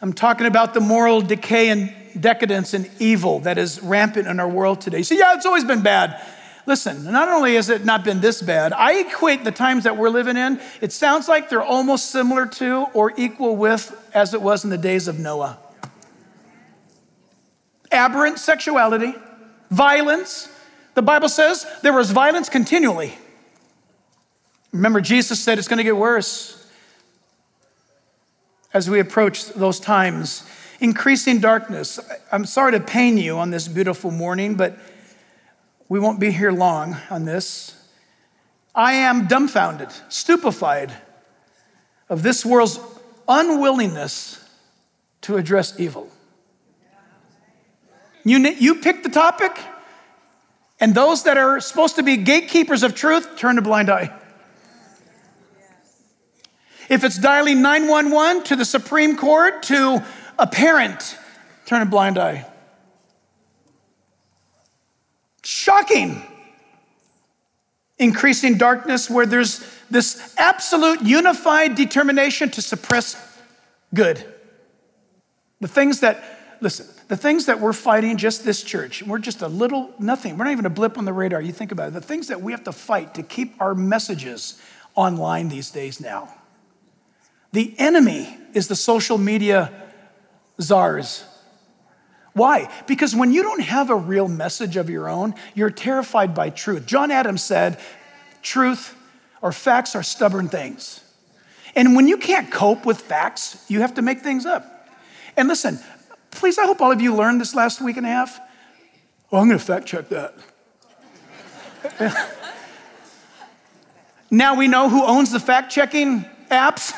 I'm 0.00 0.12
talking 0.12 0.46
about 0.46 0.74
the 0.74 0.80
moral 0.80 1.20
decay 1.20 1.68
and 1.68 1.94
decadence 2.18 2.74
and 2.74 2.90
evil 2.98 3.40
that 3.40 3.56
is 3.56 3.80
rampant 3.82 4.26
in 4.26 4.40
our 4.40 4.48
world 4.48 4.80
today. 4.80 5.02
So, 5.02 5.14
yeah, 5.14 5.34
it's 5.34 5.46
always 5.46 5.64
been 5.64 5.82
bad. 5.82 6.20
Listen, 6.64 7.10
not 7.10 7.28
only 7.28 7.56
has 7.56 7.68
it 7.68 7.84
not 7.84 8.04
been 8.04 8.20
this 8.20 8.40
bad, 8.40 8.72
I 8.72 9.00
equate 9.00 9.42
the 9.42 9.50
times 9.50 9.84
that 9.84 9.96
we're 9.96 10.10
living 10.10 10.36
in, 10.36 10.60
it 10.80 10.92
sounds 10.92 11.28
like 11.28 11.48
they're 11.48 11.62
almost 11.62 12.10
similar 12.10 12.46
to 12.46 12.86
or 12.94 13.12
equal 13.16 13.56
with 13.56 13.96
as 14.14 14.32
it 14.32 14.40
was 14.40 14.62
in 14.62 14.70
the 14.70 14.78
days 14.78 15.08
of 15.08 15.18
Noah. 15.18 15.58
Aberrant 17.90 18.38
sexuality, 18.38 19.14
violence. 19.70 20.48
The 20.94 21.02
Bible 21.02 21.28
says 21.28 21.66
there 21.82 21.92
was 21.92 22.10
violence 22.10 22.48
continually. 22.48 23.14
Remember, 24.72 25.00
Jesus 25.00 25.40
said 25.40 25.58
it's 25.58 25.68
going 25.68 25.78
to 25.78 25.84
get 25.84 25.96
worse 25.96 26.58
as 28.72 28.88
we 28.88 29.00
approach 29.00 29.46
those 29.48 29.80
times. 29.80 30.44
Increasing 30.80 31.40
darkness. 31.40 32.00
I'm 32.30 32.44
sorry 32.44 32.72
to 32.72 32.80
pain 32.80 33.18
you 33.18 33.38
on 33.38 33.50
this 33.50 33.68
beautiful 33.68 34.10
morning, 34.10 34.54
but 34.54 34.76
we 35.92 36.00
won't 36.00 36.18
be 36.18 36.30
here 36.30 36.52
long 36.52 36.96
on 37.10 37.26
this. 37.26 37.74
I 38.74 38.94
am 38.94 39.26
dumbfounded, 39.26 39.90
stupefied 40.08 40.90
of 42.08 42.22
this 42.22 42.46
world's 42.46 42.80
unwillingness 43.28 44.42
to 45.20 45.36
address 45.36 45.78
evil. 45.78 46.08
You, 48.24 48.38
you 48.38 48.76
pick 48.76 49.02
the 49.02 49.10
topic, 49.10 49.54
and 50.80 50.94
those 50.94 51.24
that 51.24 51.36
are 51.36 51.60
supposed 51.60 51.96
to 51.96 52.02
be 52.02 52.16
gatekeepers 52.16 52.82
of 52.82 52.94
truth 52.94 53.36
turn 53.36 53.58
a 53.58 53.62
blind 53.62 53.90
eye. 53.90 54.18
If 56.88 57.04
it's 57.04 57.18
dialing 57.18 57.60
911 57.60 58.44
to 58.44 58.56
the 58.56 58.64
Supreme 58.64 59.18
Court, 59.18 59.62
to 59.64 60.02
a 60.38 60.46
parent, 60.46 61.18
turn 61.66 61.82
a 61.82 61.86
blind 61.86 62.16
eye. 62.16 62.46
Shocking. 65.44 66.22
Increasing 67.98 68.58
darkness 68.58 69.10
where 69.10 69.26
there's 69.26 69.64
this 69.90 70.34
absolute 70.36 71.02
unified 71.02 71.74
determination 71.74 72.50
to 72.50 72.62
suppress 72.62 73.16
good. 73.94 74.24
The 75.60 75.68
things 75.68 76.00
that, 76.00 76.58
listen, 76.60 76.86
the 77.08 77.16
things 77.16 77.46
that 77.46 77.60
we're 77.60 77.72
fighting, 77.72 78.16
just 78.16 78.44
this 78.44 78.62
church, 78.62 79.02
we're 79.02 79.18
just 79.18 79.42
a 79.42 79.48
little, 79.48 79.92
nothing. 79.98 80.38
We're 80.38 80.44
not 80.44 80.52
even 80.52 80.66
a 80.66 80.70
blip 80.70 80.98
on 80.98 81.04
the 81.04 81.12
radar. 81.12 81.40
You 81.40 81.52
think 81.52 81.70
about 81.70 81.88
it. 81.88 81.94
The 81.94 82.00
things 82.00 82.28
that 82.28 82.40
we 82.40 82.52
have 82.52 82.64
to 82.64 82.72
fight 82.72 83.14
to 83.14 83.22
keep 83.22 83.60
our 83.60 83.74
messages 83.74 84.60
online 84.94 85.48
these 85.48 85.70
days 85.70 86.00
now. 86.00 86.34
The 87.52 87.74
enemy 87.78 88.38
is 88.54 88.68
the 88.68 88.76
social 88.76 89.18
media 89.18 89.70
czars. 90.60 91.24
Why? 92.34 92.72
Because 92.86 93.14
when 93.14 93.32
you 93.32 93.42
don't 93.42 93.62
have 93.62 93.90
a 93.90 93.96
real 93.96 94.28
message 94.28 94.76
of 94.76 94.88
your 94.88 95.08
own, 95.08 95.34
you're 95.54 95.70
terrified 95.70 96.34
by 96.34 96.50
truth. 96.50 96.86
John 96.86 97.10
Adams 97.10 97.42
said, 97.42 97.78
truth 98.40 98.96
or 99.42 99.52
facts 99.52 99.94
are 99.94 100.02
stubborn 100.02 100.48
things. 100.48 101.00
And 101.74 101.94
when 101.94 102.08
you 102.08 102.16
can't 102.16 102.50
cope 102.50 102.86
with 102.86 103.00
facts, 103.00 103.64
you 103.68 103.80
have 103.80 103.94
to 103.94 104.02
make 104.02 104.20
things 104.20 104.46
up. 104.46 104.88
And 105.36 105.48
listen, 105.48 105.78
please, 106.30 106.58
I 106.58 106.66
hope 106.66 106.80
all 106.80 106.92
of 106.92 107.00
you 107.00 107.14
learned 107.14 107.40
this 107.40 107.54
last 107.54 107.80
week 107.80 107.96
and 107.96 108.06
a 108.06 108.10
half. 108.10 108.38
Oh, 109.30 109.38
I'm 109.38 109.48
going 109.48 109.58
to 109.58 109.64
fact 109.64 109.86
check 109.86 110.08
that. 110.10 110.34
now 114.30 114.54
we 114.54 114.68
know 114.68 114.88
who 114.88 115.04
owns 115.04 115.32
the 115.32 115.40
fact 115.40 115.72
checking 115.72 116.24
apps. 116.50 116.92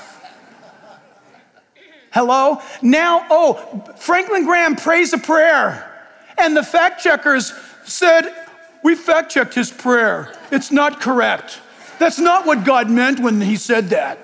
Hello? 2.14 2.62
Now, 2.80 3.26
oh, 3.28 3.54
Franklin 3.96 4.44
Graham 4.44 4.76
prays 4.76 5.12
a 5.12 5.18
prayer, 5.18 5.90
and 6.38 6.56
the 6.56 6.62
fact 6.62 7.02
checkers 7.02 7.52
said, 7.84 8.32
We 8.84 8.94
fact 8.94 9.32
checked 9.32 9.52
his 9.52 9.72
prayer. 9.72 10.32
It's 10.52 10.70
not 10.70 11.00
correct. 11.00 11.60
That's 11.98 12.20
not 12.20 12.46
what 12.46 12.64
God 12.64 12.88
meant 12.88 13.18
when 13.18 13.40
he 13.40 13.56
said 13.56 13.88
that. 13.88 14.18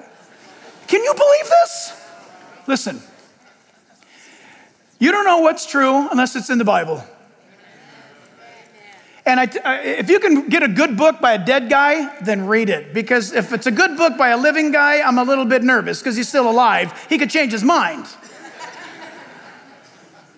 Can 0.86 1.02
you 1.02 1.12
believe 1.14 1.48
this? 1.48 2.06
Listen, 2.68 3.02
you 5.00 5.10
don't 5.10 5.24
know 5.24 5.38
what's 5.38 5.66
true 5.66 6.08
unless 6.10 6.36
it's 6.36 6.48
in 6.48 6.58
the 6.58 6.64
Bible. 6.64 7.04
And 9.30 9.38
I, 9.38 9.44
uh, 9.44 9.80
if 9.84 10.10
you 10.10 10.18
can 10.18 10.48
get 10.48 10.64
a 10.64 10.68
good 10.68 10.96
book 10.96 11.20
by 11.20 11.34
a 11.34 11.38
dead 11.38 11.70
guy, 11.70 12.18
then 12.18 12.48
read 12.48 12.68
it. 12.68 12.92
Because 12.92 13.32
if 13.32 13.52
it's 13.52 13.68
a 13.68 13.70
good 13.70 13.96
book 13.96 14.18
by 14.18 14.30
a 14.30 14.36
living 14.36 14.72
guy, 14.72 15.00
I'm 15.02 15.18
a 15.18 15.22
little 15.22 15.44
bit 15.44 15.62
nervous 15.62 16.00
because 16.00 16.16
he's 16.16 16.28
still 16.28 16.50
alive. 16.50 17.06
He 17.08 17.16
could 17.16 17.30
change 17.30 17.52
his 17.52 17.62
mind. 17.62 18.06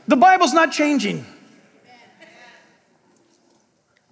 the 0.07 0.17
Bible's 0.17 0.53
not 0.53 0.73
changing. 0.73 1.25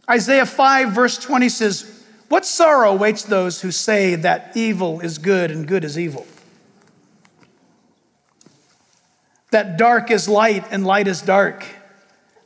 Isaiah 0.09 0.47
5, 0.47 0.93
verse 0.93 1.19
20 1.19 1.51
says, 1.51 2.03
What 2.31 2.47
sorrow 2.47 2.93
awaits 2.93 3.23
those 3.23 3.61
who 3.61 3.71
say 3.73 4.15
that 4.15 4.53
evil 4.57 5.01
is 5.01 5.19
good 5.19 5.51
and 5.51 5.69
good 5.69 5.85
is 5.85 5.99
evil? 5.99 6.27
That 9.51 9.77
dark 9.77 10.11
is 10.11 10.27
light 10.27 10.65
and 10.71 10.87
light 10.87 11.07
is 11.07 11.21
dark. 11.21 11.67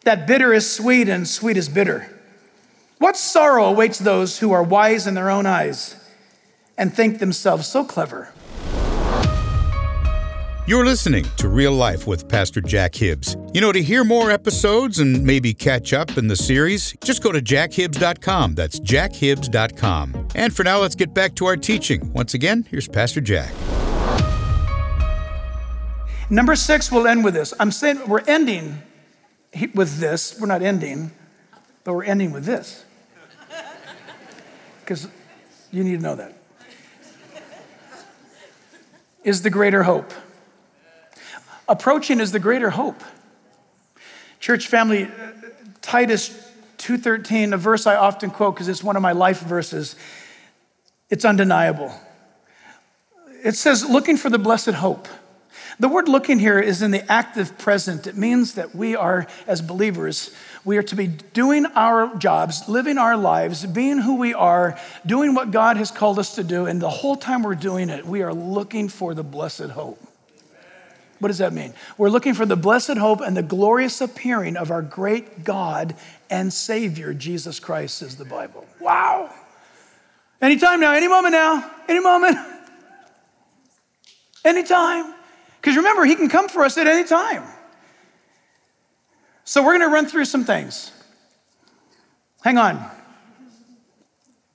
That 0.03 0.27
bitter 0.27 0.53
is 0.53 0.69
sweet 0.69 1.09
and 1.09 1.29
sweet 1.29 1.57
is 1.57 1.69
bitter. 1.69 2.11
What 2.99 3.17
sorrow 3.17 3.65
awaits 3.65 3.99
those 3.99 4.39
who 4.39 4.53
are 4.53 4.63
wise 4.63 5.07
in 5.07 5.15
their 5.15 5.29
own 5.29 5.47
eyes 5.47 5.97
and 6.79 6.95
think 6.95 7.19
themselves 7.19 7.67
so 7.67 7.85
clever? 7.85 8.33
You're 10.67 10.87
listening 10.87 11.27
to 11.37 11.49
Real 11.49 11.73
Life 11.73 12.07
with 12.07 12.27
Pastor 12.27 12.63
Jack 12.63 12.95
Hibbs. 12.95 13.37
You 13.53 13.61
know, 13.61 13.73
to 13.73 13.83
hear 13.83 14.03
more 14.03 14.31
episodes 14.31 14.99
and 14.99 15.23
maybe 15.23 15.53
catch 15.53 15.93
up 15.93 16.17
in 16.17 16.29
the 16.29 16.37
series, 16.37 16.95
just 17.05 17.23
go 17.23 17.33
to 17.33 17.43
jackhibbs.com. 17.43 18.55
That's 18.55 18.81
jackhibbs.com. 18.81 20.29
And 20.35 20.55
for 20.57 20.65
now, 20.65 20.81
let's 20.81 20.95
get 20.95 21.13
back 21.13 21.35
to 21.35 21.47
our 21.47 21.57
teaching. 21.57 22.11
Once 22.15 22.33
again, 22.33 22.65
here's 22.71 22.89
Pastor 22.89 23.21
Jack. 23.21 23.53
Number 26.31 26.57
six, 26.57 26.91
we'll 26.91 27.07
end 27.07 27.25
with 27.25 27.35
this. 27.35 27.53
I'm 27.61 27.71
saying 27.71 28.09
we're 28.09 28.25
ending 28.27 28.83
with 29.75 29.99
this. 29.99 30.41
We're 30.41 30.47
not 30.47 30.63
ending, 30.63 31.11
but 31.85 31.95
we're 31.95 32.05
ending 32.05 32.33
with 32.33 32.45
this 32.45 32.85
because 34.81 35.07
you 35.71 35.85
need 35.85 35.97
to 35.97 36.03
know 36.03 36.17
that. 36.17 36.35
Is 39.23 39.43
the 39.43 39.51
greater 39.51 39.85
hope. 39.85 40.13
Approaching 41.67 42.21
is 42.21 42.33
the 42.33 42.39
greater 42.39 42.71
hope. 42.71 43.03
Church 44.39 44.67
family, 44.67 45.05
uh, 45.05 45.09
Titus 45.81 46.29
2:13, 46.77 47.55
a 47.55 47.57
verse 47.57 47.87
I 47.87 47.97
often 47.97 48.31
quote 48.31 48.55
because 48.55 48.69
it's 48.69 48.83
one 48.83 48.97
of 48.97 49.03
my 49.03 49.13
life 49.13 49.41
verses. 49.41 49.97
It's 51.09 51.25
undeniable. 51.25 51.93
It 53.43 53.57
says, 53.57 53.89
looking 53.89 54.17
for 54.17 54.31
the 54.31 54.39
blessed 54.39 54.71
hope. 54.71 55.09
The 55.79 55.89
word 55.89 56.09
looking 56.09 56.39
here 56.39 56.61
is 56.61 56.83
in 56.83 56.91
the 56.93 57.11
active 57.11 57.59
present. 57.59 58.07
It 58.07 58.17
means 58.17 58.55
that 58.55 58.75
we 58.75 58.95
are, 58.95 59.27
as 59.47 59.61
believers, 59.61 60.31
we 60.65 60.79
are 60.79 60.83
to 60.85 60.97
be 60.97 61.09
doing 61.09 61.67
our 61.67 62.15
jobs, 62.17 62.69
living 62.69 62.97
our 62.97 63.17
lives, 63.17 63.67
being 63.67 63.99
who 63.99 64.17
we 64.17 64.35
are, 64.35 64.79
doing 65.05 65.35
what 65.35 65.51
God 65.51 65.77
has 65.77 65.91
called 65.91 66.19
us 66.19 66.37
to 66.37 66.45
do. 66.45 66.67
And 66.67 66.81
the 66.81 66.91
whole 66.91 67.17
time 67.17 67.43
we're 67.43 67.55
doing 67.55 67.91
it, 67.91 68.07
we 68.07 68.23
are 68.23 68.33
looking 68.33 68.89
for 68.89 69.15
the 69.15 69.25
blessed 69.25 69.71
hope. 69.71 70.01
What 71.19 71.29
does 71.29 71.39
that 71.39 71.53
mean? 71.53 71.75
We're 71.97 72.11
looking 72.11 72.35
for 72.35 72.45
the 72.45 72.57
blessed 72.57 72.99
hope 72.99 73.21
and 73.21 73.37
the 73.37 73.43
glorious 73.43 74.01
appearing 74.01 74.57
of 74.57 74.71
our 74.71 74.83
great 74.83 75.45
God 75.45 75.95
and 76.29 76.53
Savior, 76.53 77.15
Jesus 77.15 77.61
Christ, 77.61 77.99
says 77.99 78.17
the 78.17 78.25
Bible. 78.25 78.67
Wow. 78.81 79.31
Anytime 80.43 80.81
now, 80.81 80.93
any 80.93 81.09
moment 81.09 81.33
now, 81.33 81.71
any 81.89 82.01
moment, 82.01 82.37
anytime. 84.45 85.14
Because 85.65 85.79
remember, 85.79 86.05
He 86.05 86.15
can 86.15 86.29
come 86.29 86.51
for 86.51 86.63
us 86.63 86.77
at 86.77 86.87
any 86.87 87.09
time. 87.09 87.43
So 89.45 89.63
we're 89.63 89.79
going 89.79 89.89
to 89.89 89.95
run 89.95 90.05
through 90.05 90.27
some 90.27 90.45
things. 90.45 90.93
Hang 92.43 92.59
on. 92.59 92.87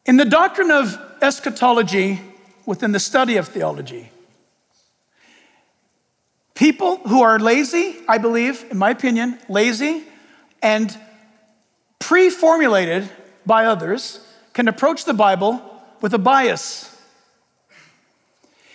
In 0.05 0.17
the 0.17 0.25
doctrine 0.25 0.69
of 0.69 0.99
eschatology, 1.19 2.21
within 2.67 2.91
the 2.91 2.99
study 2.99 3.37
of 3.37 3.47
theology, 3.47 4.11
people 6.53 6.97
who 6.97 7.23
are 7.23 7.39
lazy, 7.39 7.95
I 8.07 8.19
believe, 8.19 8.63
in 8.69 8.77
my 8.77 8.91
opinion, 8.91 9.39
lazy 9.49 10.03
and 10.61 10.95
pre 11.97 12.29
formulated 12.29 13.09
by 13.47 13.65
others, 13.65 14.19
can 14.53 14.67
approach 14.67 15.05
the 15.05 15.15
Bible 15.15 15.59
with 16.01 16.13
a 16.13 16.19
bias. 16.19 16.95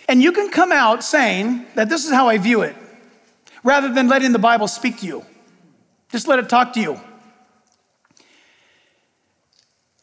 And 0.07 0.21
you 0.21 0.31
can 0.31 0.49
come 0.49 0.71
out 0.71 1.03
saying 1.03 1.65
that 1.75 1.89
this 1.89 2.05
is 2.05 2.11
how 2.11 2.27
I 2.29 2.37
view 2.37 2.61
it, 2.61 2.75
rather 3.63 3.91
than 3.91 4.07
letting 4.07 4.31
the 4.31 4.39
Bible 4.39 4.67
speak 4.67 4.99
to 4.99 5.05
you. 5.07 5.25
Just 6.11 6.27
let 6.27 6.39
it 6.39 6.47
talk 6.47 6.73
to 6.73 6.79
you. 6.79 6.99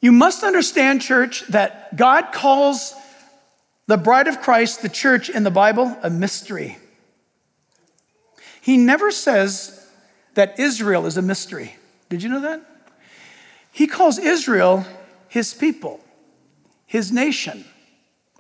You 0.01 0.11
must 0.11 0.43
understand, 0.43 1.01
church, 1.01 1.47
that 1.49 1.95
God 1.95 2.33
calls 2.33 2.95
the 3.87 3.97
bride 3.97 4.27
of 4.27 4.41
Christ, 4.41 4.83
the 4.83 4.89
church 4.89 5.31
in 5.31 5.45
the 5.45 5.51
Bible, 5.51 5.97
a 6.03 6.11
mystery. 6.11 6.79
He 8.61 8.77
never 8.77 9.13
says 9.13 9.89
that 10.35 10.59
Israel 10.59 11.07
is 11.07 11.17
a 11.17 11.23
mystery. 11.23 11.77
Did 12.09 12.23
you 12.23 12.29
know 12.29 12.41
that? 12.41 12.61
He 13.71 13.87
calls 13.87 14.19
Israel 14.19 14.85
his 15.29 15.55
people, 15.55 16.01
his 16.87 17.13
nation. 17.13 17.65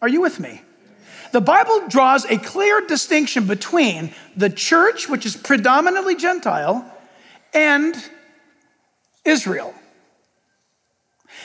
Are 0.00 0.08
you 0.08 0.20
with 0.20 0.40
me? 0.40 0.62
The 1.32 1.40
Bible 1.40 1.88
draws 1.88 2.26
a 2.26 2.36
clear 2.36 2.82
distinction 2.82 3.46
between 3.46 4.12
the 4.36 4.50
church, 4.50 5.08
which 5.08 5.24
is 5.24 5.34
predominantly 5.36 6.14
Gentile, 6.14 6.84
and 7.54 7.96
Israel. 9.24 9.74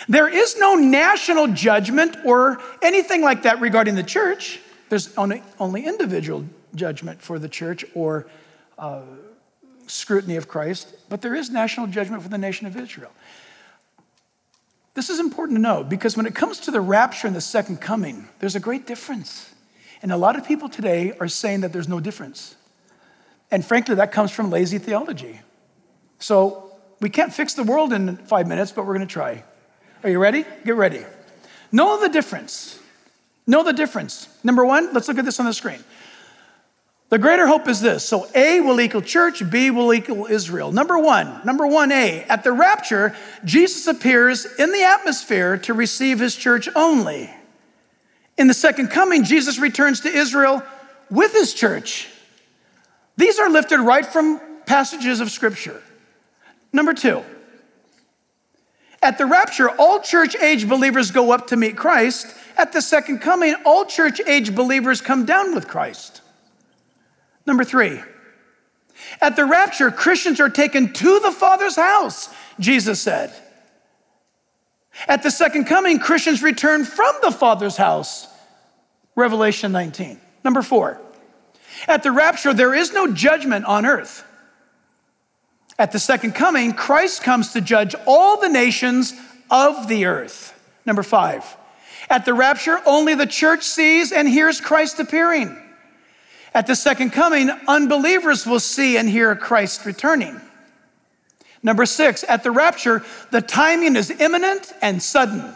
There 0.10 0.28
is 0.28 0.58
no 0.58 0.76
national 0.76 1.48
judgment 1.48 2.18
or 2.26 2.62
anything 2.82 3.22
like 3.22 3.44
that 3.44 3.62
regarding 3.62 3.96
the 3.96 4.04
church. 4.04 4.60
There's 4.90 5.16
only, 5.18 5.42
only 5.60 5.86
individual 5.86 6.46
judgment 6.76 7.22
for 7.22 7.40
the 7.40 7.50
church 7.50 7.86
or 7.96 8.28
uh, 8.78 9.02
scrutiny 9.88 10.36
of 10.36 10.48
Christ, 10.48 10.96
but 11.10 11.22
there 11.22 11.34
is 11.34 11.50
national 11.50 11.88
judgment 11.88 12.22
for 12.24 12.30
the 12.30 12.38
nation 12.38 12.68
of 12.68 12.76
Israel. 12.76 13.12
This 14.94 15.10
is 15.10 15.20
important 15.20 15.58
to 15.58 15.62
know 15.62 15.84
because 15.84 16.18
when 16.18 16.26
it 16.26 16.36
comes 16.36 16.60
to 16.62 16.72
the 16.72 16.82
rapture 16.82 17.28
and 17.28 17.36
the 17.36 17.42
second 17.42 17.78
coming, 17.78 18.28
there's 18.40 18.56
a 18.56 18.60
great 18.60 18.86
difference. 18.86 19.54
And 20.02 20.12
a 20.12 20.18
lot 20.18 20.36
of 20.38 20.46
people 20.46 20.70
today 20.70 21.14
are 21.20 21.28
saying 21.28 21.62
that 21.62 21.74
there's 21.74 21.88
no 21.88 22.00
difference. 22.00 22.56
And 23.50 23.66
frankly, 23.66 23.96
that 23.96 24.12
comes 24.12 24.32
from 24.32 24.52
lazy 24.52 24.78
theology. 24.78 25.42
So 26.20 26.72
we 27.00 27.10
can't 27.10 27.34
fix 27.34 27.54
the 27.54 27.64
world 27.64 27.94
in 27.94 28.18
five 28.18 28.48
minutes, 28.48 28.72
but 28.72 28.86
we're 28.86 28.96
going 28.96 29.08
to 29.08 29.14
try. 29.14 29.44
Are 30.04 30.10
you 30.10 30.20
ready? 30.20 30.46
Get 30.66 30.76
ready. 30.76 31.04
Know 31.72 32.00
the 32.00 32.10
difference. 32.10 32.80
Know 33.46 33.64
the 33.64 33.74
difference. 33.74 34.28
Number 34.44 34.66
one, 34.66 34.94
let's 34.94 35.08
look 35.08 35.18
at 35.18 35.26
this 35.26 35.40
on 35.40 35.46
the 35.46 35.54
screen. 35.54 35.84
The 37.10 37.18
greater 37.18 37.48
hope 37.48 37.70
is 37.70 37.80
this. 37.80 38.04
So 38.04 38.28
A 38.36 38.60
will 38.60 38.82
equal 38.82 39.02
church, 39.02 39.50
B 39.50 39.72
will 39.72 39.94
equal 39.94 40.26
Israel. 40.26 40.74
Number 40.74 41.00
one, 41.00 41.42
number 41.46 41.66
one 41.66 41.92
A, 41.92 42.24
at 42.24 42.44
the 42.44 42.52
rapture, 42.52 43.16
Jesus 43.46 43.88
appears 43.88 44.46
in 44.46 44.74
the 44.74 44.84
atmosphere 44.84 45.58
to 45.60 45.74
receive 45.74 46.20
his 46.20 46.36
church 46.36 46.68
only. 46.76 47.34
In 48.38 48.48
the 48.48 48.54
second 48.54 48.90
coming, 48.90 49.24
Jesus 49.24 49.60
returns 49.60 50.02
to 50.02 50.10
Israel 50.10 50.64
with 51.10 51.34
his 51.34 51.54
church. 51.54 52.08
These 53.16 53.40
are 53.40 53.50
lifted 53.50 53.80
right 53.80 54.06
from 54.06 54.40
passages 54.66 55.22
of 55.22 55.32
scripture. 55.32 55.82
Number 56.72 56.94
two, 56.94 57.24
at 59.02 59.18
the 59.18 59.26
rapture, 59.26 59.70
all 59.70 60.00
church 60.00 60.36
age 60.36 60.68
believers 60.68 61.12
go 61.12 61.32
up 61.32 61.48
to 61.48 61.56
meet 61.56 61.78
Christ. 61.78 62.36
At 62.58 62.74
the 62.74 62.82
second 62.82 63.20
coming, 63.20 63.56
all 63.66 63.86
church 63.86 64.20
age 64.26 64.54
believers 64.56 65.02
come 65.02 65.26
down 65.26 65.56
with 65.56 65.68
Christ. 65.68 66.22
Number 67.46 67.64
three, 67.64 68.02
at 69.22 69.36
the 69.36 69.46
rapture, 69.46 69.92
Christians 69.92 70.40
are 70.40 70.50
taken 70.50 70.92
to 70.94 71.20
the 71.20 71.32
Father's 71.32 71.76
house, 71.76 72.30
Jesus 72.60 73.02
said. 73.02 73.34
At 75.08 75.24
the 75.24 75.32
second 75.32 75.66
coming, 75.66 76.00
Christians 76.00 76.42
return 76.42 76.86
from 76.86 77.16
the 77.22 77.32
Father's 77.32 77.78
house, 77.78 78.28
Revelation 79.16 79.72
19. 79.72 80.20
Number 80.44 80.62
four, 80.62 81.00
at 81.88 82.04
the 82.04 82.12
rapture, 82.12 82.54
there 82.54 82.74
is 82.74 82.94
no 82.94 83.12
judgment 83.12 83.66
on 83.66 83.86
earth. 83.86 84.24
At 85.78 85.92
the 85.92 86.00
second 86.00 86.34
coming, 86.34 86.74
Christ 86.74 87.22
comes 87.22 87.54
to 87.54 87.62
judge 87.62 87.94
all 88.08 88.40
the 88.40 88.50
nations 88.50 89.14
of 89.52 89.88
the 89.88 90.06
earth. 90.06 90.54
Number 90.86 91.04
five, 91.04 91.56
at 92.10 92.26
the 92.26 92.34
rapture, 92.34 92.80
only 92.86 93.14
the 93.14 93.28
church 93.28 93.64
sees 93.64 94.12
and 94.12 94.28
hears 94.28 94.62
Christ 94.62 95.00
appearing. 95.00 95.56
At 96.54 96.66
the 96.66 96.76
second 96.76 97.12
coming, 97.12 97.52
unbelievers 97.68 98.48
will 98.48 98.60
see 98.60 98.98
and 98.98 99.08
hear 99.08 99.36
Christ 99.36 99.86
returning. 99.86 100.42
Number 101.64 101.86
six, 101.86 102.24
at 102.28 102.44
the 102.44 102.52
rapture, 102.52 103.04
the 103.32 103.42
timing 103.42 103.96
is 103.96 104.12
imminent 104.12 104.74
and 104.82 105.02
sudden. 105.02 105.54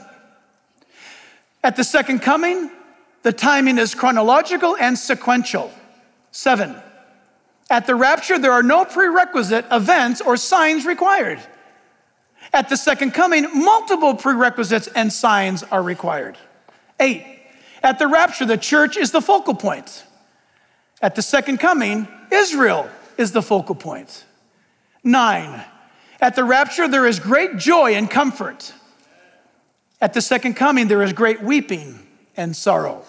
At 1.63 1.75
the 1.75 1.83
second 1.83 2.19
coming, 2.19 2.71
the 3.23 3.31
timing 3.31 3.77
is 3.77 3.93
chronological 3.93 4.75
and 4.77 4.97
sequential. 4.97 5.71
Seven, 6.31 6.75
at 7.69 7.87
the 7.87 7.95
rapture, 7.95 8.37
there 8.37 8.51
are 8.51 8.63
no 8.63 8.83
prerequisite 8.83 9.65
events 9.71 10.21
or 10.21 10.35
signs 10.37 10.85
required. 10.85 11.39
At 12.53 12.67
the 12.67 12.75
second 12.75 13.11
coming, 13.11 13.47
multiple 13.53 14.15
prerequisites 14.15 14.87
and 14.87 15.11
signs 15.11 15.63
are 15.63 15.81
required. 15.81 16.37
Eight, 16.99 17.25
at 17.81 17.97
the 17.97 18.07
rapture, 18.07 18.45
the 18.45 18.57
church 18.57 18.97
is 18.97 19.11
the 19.11 19.21
focal 19.21 19.53
point. 19.53 20.03
At 21.01 21.15
the 21.15 21.21
second 21.21 21.59
coming, 21.59 22.07
Israel 22.31 22.89
is 23.17 23.31
the 23.31 23.41
focal 23.41 23.75
point. 23.75 24.25
Nine, 25.03 25.63
at 26.21 26.35
the 26.35 26.43
rapture, 26.43 26.87
there 26.87 27.07
is 27.07 27.19
great 27.19 27.57
joy 27.57 27.95
and 27.95 28.09
comfort. 28.09 28.73
At 29.99 30.13
the 30.13 30.21
second 30.21 30.53
coming, 30.53 30.87
there 30.87 31.01
is 31.01 31.13
great 31.13 31.41
weeping 31.41 31.99
and 32.37 32.55
sorrow. 32.55 33.03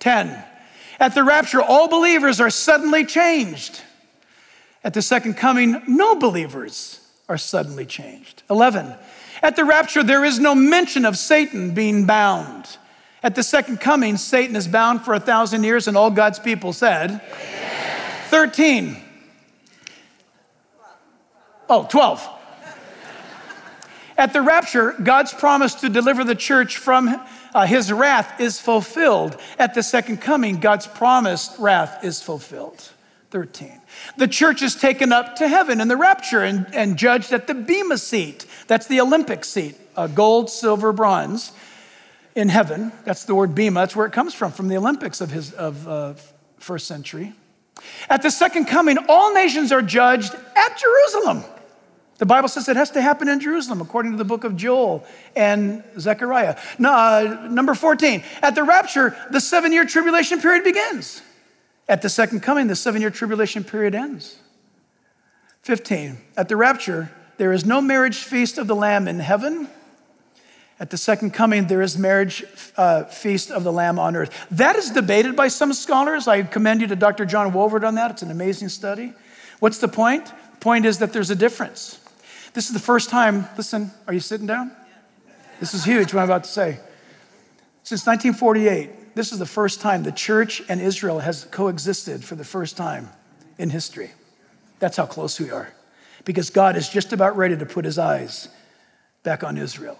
10. 0.00 0.44
At 1.00 1.14
the 1.14 1.22
rapture, 1.22 1.62
all 1.62 1.88
believers 1.88 2.40
are 2.40 2.50
suddenly 2.50 3.04
changed. 3.04 3.82
At 4.82 4.94
the 4.94 5.02
second 5.02 5.34
coming, 5.34 5.82
no 5.86 6.16
believers 6.16 7.00
are 7.28 7.38
suddenly 7.38 7.86
changed. 7.86 8.42
11. 8.50 8.94
At 9.42 9.54
the 9.54 9.64
rapture, 9.64 10.02
there 10.02 10.24
is 10.24 10.40
no 10.40 10.54
mention 10.54 11.04
of 11.04 11.16
Satan 11.16 11.74
being 11.74 12.06
bound. 12.06 12.76
At 13.22 13.34
the 13.34 13.42
second 13.42 13.80
coming, 13.80 14.16
Satan 14.16 14.56
is 14.56 14.66
bound 14.66 15.02
for 15.02 15.14
a 15.14 15.20
thousand 15.20 15.64
years, 15.64 15.86
and 15.86 15.96
all 15.96 16.10
God's 16.10 16.38
people 16.38 16.72
said, 16.72 17.10
Amen. 17.10 18.22
13. 18.30 18.96
Oh, 21.68 21.86
12. 21.88 22.37
At 24.18 24.32
the 24.32 24.42
rapture, 24.42 24.96
God's 25.00 25.32
promise 25.32 25.74
to 25.76 25.88
deliver 25.88 26.24
the 26.24 26.34
church 26.34 26.76
from 26.76 27.24
uh, 27.54 27.66
his 27.66 27.92
wrath 27.92 28.40
is 28.40 28.60
fulfilled. 28.60 29.40
At 29.60 29.74
the 29.74 29.82
second 29.84 30.20
coming, 30.20 30.58
God's 30.58 30.88
promised 30.88 31.56
wrath 31.60 32.04
is 32.04 32.20
fulfilled. 32.20 32.90
13. 33.30 33.80
The 34.16 34.26
church 34.26 34.60
is 34.60 34.74
taken 34.74 35.12
up 35.12 35.36
to 35.36 35.46
heaven 35.46 35.80
in 35.80 35.86
the 35.86 35.96
rapture 35.96 36.42
and, 36.42 36.66
and 36.74 36.96
judged 36.96 37.32
at 37.32 37.46
the 37.46 37.54
Bema 37.54 37.96
seat. 37.98 38.44
That's 38.66 38.88
the 38.88 39.00
Olympic 39.00 39.44
seat, 39.44 39.76
uh, 39.96 40.08
gold, 40.08 40.50
silver, 40.50 40.92
bronze 40.92 41.52
in 42.34 42.48
heaven. 42.48 42.90
That's 43.04 43.24
the 43.24 43.36
word 43.36 43.54
Bema. 43.54 43.80
That's 43.80 43.94
where 43.94 44.06
it 44.06 44.12
comes 44.12 44.34
from, 44.34 44.50
from 44.50 44.66
the 44.66 44.78
Olympics 44.78 45.20
of 45.20 45.30
his 45.30 45.52
of 45.52 45.86
uh, 45.86 46.14
first 46.58 46.88
century. 46.88 47.34
At 48.10 48.22
the 48.22 48.30
second 48.30 48.64
coming, 48.64 48.98
all 49.08 49.32
nations 49.32 49.70
are 49.70 49.82
judged 49.82 50.34
at 50.34 50.78
Jerusalem. 50.78 51.44
The 52.18 52.26
Bible 52.26 52.48
says 52.48 52.68
it 52.68 52.76
has 52.76 52.90
to 52.90 53.00
happen 53.00 53.28
in 53.28 53.38
Jerusalem, 53.38 53.80
according 53.80 54.12
to 54.12 54.18
the 54.18 54.24
book 54.24 54.42
of 54.42 54.56
Joel 54.56 55.04
and 55.36 55.84
Zechariah. 55.98 56.58
No, 56.78 56.92
uh, 56.92 57.48
number 57.48 57.74
14, 57.74 58.24
at 58.42 58.56
the 58.56 58.64
rapture, 58.64 59.16
the 59.30 59.40
seven 59.40 59.72
year 59.72 59.84
tribulation 59.84 60.40
period 60.40 60.64
begins. 60.64 61.22
At 61.88 62.02
the 62.02 62.08
second 62.08 62.40
coming, 62.40 62.66
the 62.66 62.76
seven 62.76 63.00
year 63.00 63.10
tribulation 63.10 63.62
period 63.62 63.94
ends. 63.94 64.36
15, 65.62 66.18
at 66.36 66.48
the 66.48 66.56
rapture, 66.56 67.10
there 67.36 67.52
is 67.52 67.64
no 67.64 67.80
marriage 67.80 68.18
feast 68.18 68.58
of 68.58 68.66
the 68.66 68.74
Lamb 68.74 69.06
in 69.06 69.20
heaven. 69.20 69.68
At 70.80 70.90
the 70.90 70.96
second 70.96 71.32
coming, 71.32 71.66
there 71.66 71.82
is 71.82 71.96
marriage 71.96 72.44
uh, 72.76 73.04
feast 73.04 73.50
of 73.50 73.62
the 73.62 73.72
Lamb 73.72 73.98
on 73.98 74.16
earth. 74.16 74.46
That 74.50 74.74
is 74.76 74.90
debated 74.90 75.36
by 75.36 75.48
some 75.48 75.72
scholars. 75.72 76.26
I 76.26 76.42
commend 76.42 76.80
you 76.80 76.88
to 76.88 76.96
Dr. 76.96 77.24
John 77.24 77.52
Walvoord 77.52 77.86
on 77.86 77.94
that. 77.94 78.10
It's 78.10 78.22
an 78.22 78.30
amazing 78.30 78.70
study. 78.70 79.12
What's 79.60 79.78
the 79.78 79.88
point? 79.88 80.32
Point 80.60 80.84
is 80.84 80.98
that 80.98 81.12
there's 81.12 81.30
a 81.30 81.36
difference. 81.36 82.00
This 82.54 82.66
is 82.66 82.72
the 82.72 82.80
first 82.80 83.10
time, 83.10 83.46
listen, 83.56 83.90
are 84.06 84.14
you 84.14 84.20
sitting 84.20 84.46
down? 84.46 84.72
This 85.60 85.74
is 85.74 85.84
huge, 85.84 86.14
what 86.14 86.20
I'm 86.22 86.28
about 86.28 86.44
to 86.44 86.50
say. 86.50 86.80
Since 87.82 88.06
1948, 88.06 89.14
this 89.14 89.32
is 89.32 89.38
the 89.38 89.46
first 89.46 89.80
time 89.80 90.02
the 90.02 90.12
church 90.12 90.62
and 90.68 90.80
Israel 90.80 91.20
has 91.20 91.44
coexisted 91.50 92.24
for 92.24 92.36
the 92.36 92.44
first 92.44 92.76
time 92.76 93.10
in 93.58 93.70
history. 93.70 94.12
That's 94.78 94.96
how 94.96 95.06
close 95.06 95.40
we 95.40 95.50
are. 95.50 95.72
Because 96.24 96.50
God 96.50 96.76
is 96.76 96.88
just 96.88 97.12
about 97.12 97.36
ready 97.36 97.56
to 97.56 97.66
put 97.66 97.84
his 97.84 97.98
eyes 97.98 98.48
back 99.22 99.42
on 99.42 99.58
Israel. 99.58 99.98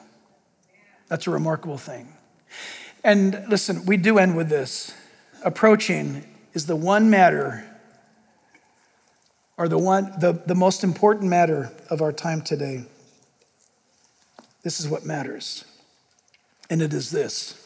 That's 1.09 1.27
a 1.27 1.31
remarkable 1.31 1.79
thing. 1.79 2.13
And 3.03 3.45
listen, 3.49 3.87
we 3.87 3.97
do 3.97 4.19
end 4.19 4.37
with 4.37 4.49
this. 4.49 4.95
Approaching 5.45 6.25
is 6.55 6.67
the 6.67 6.77
one 6.77 7.11
matter, 7.11 7.68
or 9.59 9.69
the 9.69 9.77
one, 9.77 10.13
the, 10.21 10.41
the 10.47 10.55
most 10.55 10.85
important 10.85 11.29
matter 11.29 11.71
of 11.91 12.01
our 12.01 12.13
time 12.13 12.41
today. 12.41 12.85
This 14.63 14.81
is 14.81 14.89
what 14.89 15.05
matters. 15.05 15.65
And 16.71 16.81
it 16.81 16.95
is 16.95 17.11
this 17.11 17.65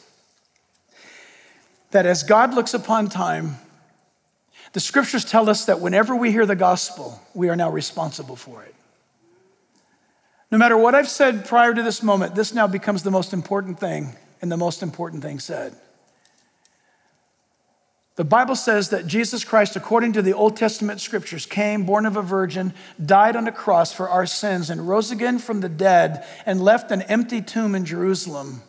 that 1.91 2.07
as 2.07 2.23
God 2.23 2.55
looks 2.55 2.73
upon 2.73 3.07
time, 3.07 3.57
the 4.73 4.79
scriptures 4.79 5.23
tell 5.23 5.47
us 5.47 5.65
that 5.65 5.79
whenever 5.79 6.15
we 6.15 6.31
hear 6.31 6.47
the 6.47 6.55
gospel, 6.55 7.21
we 7.35 7.49
are 7.49 7.55
now 7.55 7.69
responsible 7.69 8.35
for 8.35 8.63
it. 8.63 8.73
No 10.49 10.57
matter 10.57 10.75
what 10.75 10.95
I've 10.95 11.09
said 11.09 11.45
prior 11.45 11.71
to 11.71 11.83
this 11.83 12.01
moment, 12.01 12.33
this 12.33 12.51
now 12.51 12.65
becomes 12.65 13.03
the 13.03 13.11
most 13.11 13.31
important 13.31 13.79
thing 13.79 14.15
and 14.41 14.51
the 14.51 14.57
most 14.57 14.81
important 14.81 15.21
thing 15.21 15.39
said. 15.39 15.75
The 18.15 18.23
Bible 18.23 18.55
says 18.55 18.89
that 18.89 19.07
Jesus 19.07 19.43
Christ, 19.43 19.75
according 19.75 20.13
to 20.13 20.21
the 20.21 20.33
Old 20.33 20.55
Testament 20.55 21.01
scriptures, 21.01 21.47
came, 21.47 21.83
born 21.83 22.05
of 22.05 22.15
a 22.15 22.21
virgin, 22.21 22.73
died 23.03 23.35
on 23.35 23.47
a 23.47 23.51
cross 23.51 23.91
for 23.91 24.07
our 24.07 24.27
sins, 24.27 24.69
and 24.69 24.87
rose 24.87 25.09
again 25.09 25.39
from 25.39 25.61
the 25.61 25.69
dead 25.69 26.23
and 26.45 26.61
left 26.61 26.91
an 26.91 27.01
empty 27.03 27.41
tomb 27.41 27.73
in 27.73 27.85
Jerusalem. 27.85 28.61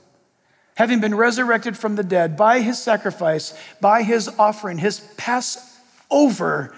Having 0.76 1.00
been 1.00 1.14
resurrected 1.14 1.76
from 1.76 1.94
the 1.96 2.02
dead 2.02 2.38
by 2.38 2.60
his 2.60 2.82
sacrifice, 2.82 3.52
by 3.82 4.02
his 4.02 4.28
offering, 4.38 4.78
his 4.78 5.00
Passover, 5.18 6.74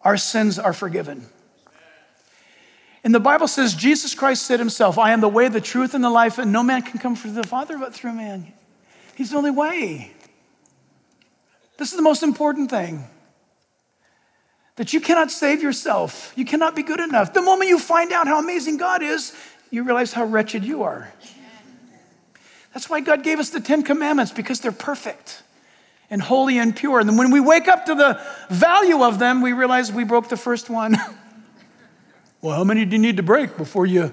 our 0.00 0.16
sins 0.16 0.58
are 0.58 0.72
forgiven. 0.72 1.26
And 3.04 3.14
the 3.14 3.20
Bible 3.20 3.48
says 3.48 3.74
Jesus 3.74 4.14
Christ 4.14 4.46
said 4.46 4.58
himself, 4.58 4.98
I 4.98 5.12
am 5.12 5.20
the 5.20 5.28
way, 5.28 5.48
the 5.48 5.60
truth, 5.60 5.92
and 5.92 6.02
the 6.02 6.10
life, 6.10 6.38
and 6.38 6.50
no 6.52 6.62
man 6.62 6.82
can 6.82 6.98
come 6.98 7.14
to 7.16 7.30
the 7.30 7.46
Father 7.46 7.76
but 7.76 7.94
through 7.94 8.14
man. 8.14 8.52
He's 9.14 9.30
the 9.30 9.36
only 9.36 9.50
way. 9.50 10.15
This 11.78 11.90
is 11.90 11.96
the 11.96 12.02
most 12.02 12.22
important 12.22 12.70
thing 12.70 13.04
that 14.76 14.92
you 14.92 15.00
cannot 15.00 15.30
save 15.30 15.62
yourself. 15.62 16.32
You 16.36 16.44
cannot 16.44 16.76
be 16.76 16.82
good 16.82 17.00
enough. 17.00 17.32
The 17.32 17.42
moment 17.42 17.68
you 17.68 17.78
find 17.78 18.12
out 18.12 18.26
how 18.26 18.38
amazing 18.38 18.76
God 18.76 19.02
is, 19.02 19.32
you 19.70 19.82
realize 19.82 20.12
how 20.12 20.24
wretched 20.24 20.64
you 20.64 20.82
are. 20.82 21.12
That's 22.72 22.90
why 22.90 23.00
God 23.00 23.22
gave 23.22 23.38
us 23.38 23.50
the 23.50 23.60
Ten 23.60 23.82
Commandments, 23.82 24.32
because 24.32 24.60
they're 24.60 24.70
perfect 24.70 25.42
and 26.10 26.20
holy 26.20 26.58
and 26.58 26.76
pure. 26.76 27.00
And 27.00 27.18
when 27.18 27.30
we 27.30 27.40
wake 27.40 27.68
up 27.68 27.86
to 27.86 27.94
the 27.94 28.20
value 28.50 29.02
of 29.02 29.18
them, 29.18 29.40
we 29.40 29.52
realize 29.52 29.90
we 29.90 30.04
broke 30.04 30.28
the 30.28 30.36
first 30.36 30.68
one. 30.68 30.96
well, 32.42 32.56
how 32.56 32.64
many 32.64 32.84
do 32.84 32.96
you 32.96 33.02
need 33.02 33.16
to 33.16 33.22
break 33.22 33.56
before 33.56 33.86
you? 33.86 34.12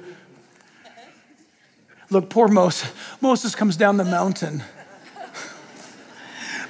Look, 2.10 2.30
poor 2.30 2.48
Moses. 2.48 2.92
Moses 3.22 3.54
comes 3.54 3.76
down 3.76 3.98
the 3.98 4.06
mountain. 4.06 4.64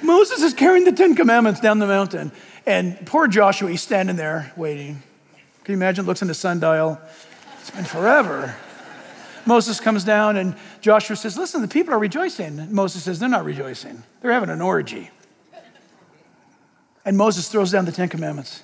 Moses 0.04 0.42
is 0.42 0.54
carrying 0.54 0.84
the 0.84 0.92
Ten 0.92 1.14
Commandments 1.14 1.60
down 1.60 1.78
the 1.78 1.86
mountain. 1.86 2.32
And 2.66 3.04
poor 3.06 3.26
Joshua, 3.26 3.70
he's 3.70 3.82
standing 3.82 4.16
there 4.16 4.52
waiting. 4.56 5.02
Can 5.64 5.72
you 5.72 5.78
imagine? 5.78 6.06
Looks 6.06 6.22
in 6.22 6.28
the 6.28 6.34
sundial. 6.34 7.00
It's 7.60 7.70
been 7.70 7.84
forever. 7.84 8.54
Moses 9.46 9.80
comes 9.80 10.04
down 10.04 10.36
and 10.36 10.54
Joshua 10.80 11.16
says, 11.16 11.36
Listen, 11.36 11.62
the 11.62 11.68
people 11.68 11.94
are 11.94 11.98
rejoicing. 11.98 12.58
And 12.58 12.70
Moses 12.70 13.02
says, 13.02 13.18
They're 13.18 13.28
not 13.28 13.44
rejoicing, 13.44 14.02
they're 14.20 14.32
having 14.32 14.50
an 14.50 14.60
orgy. 14.60 15.10
And 17.06 17.18
Moses 17.18 17.48
throws 17.48 17.70
down 17.70 17.84
the 17.84 17.92
Ten 17.92 18.08
Commandments 18.08 18.62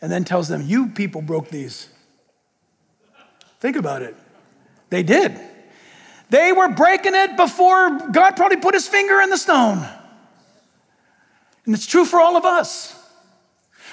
and 0.00 0.10
then 0.10 0.24
tells 0.24 0.48
them, 0.48 0.62
You 0.62 0.88
people 0.88 1.22
broke 1.22 1.48
these. 1.48 1.88
Think 3.60 3.76
about 3.76 4.02
it. 4.02 4.14
They 4.90 5.02
did. 5.02 5.40
They 6.30 6.52
were 6.52 6.68
breaking 6.68 7.14
it 7.14 7.36
before 7.36 8.10
God 8.10 8.32
probably 8.36 8.58
put 8.58 8.74
his 8.74 8.86
finger 8.86 9.20
in 9.20 9.30
the 9.30 9.38
stone. 9.38 9.86
And 11.66 11.74
it's 11.74 11.86
true 11.86 12.04
for 12.04 12.20
all 12.20 12.36
of 12.36 12.44
us. 12.44 12.94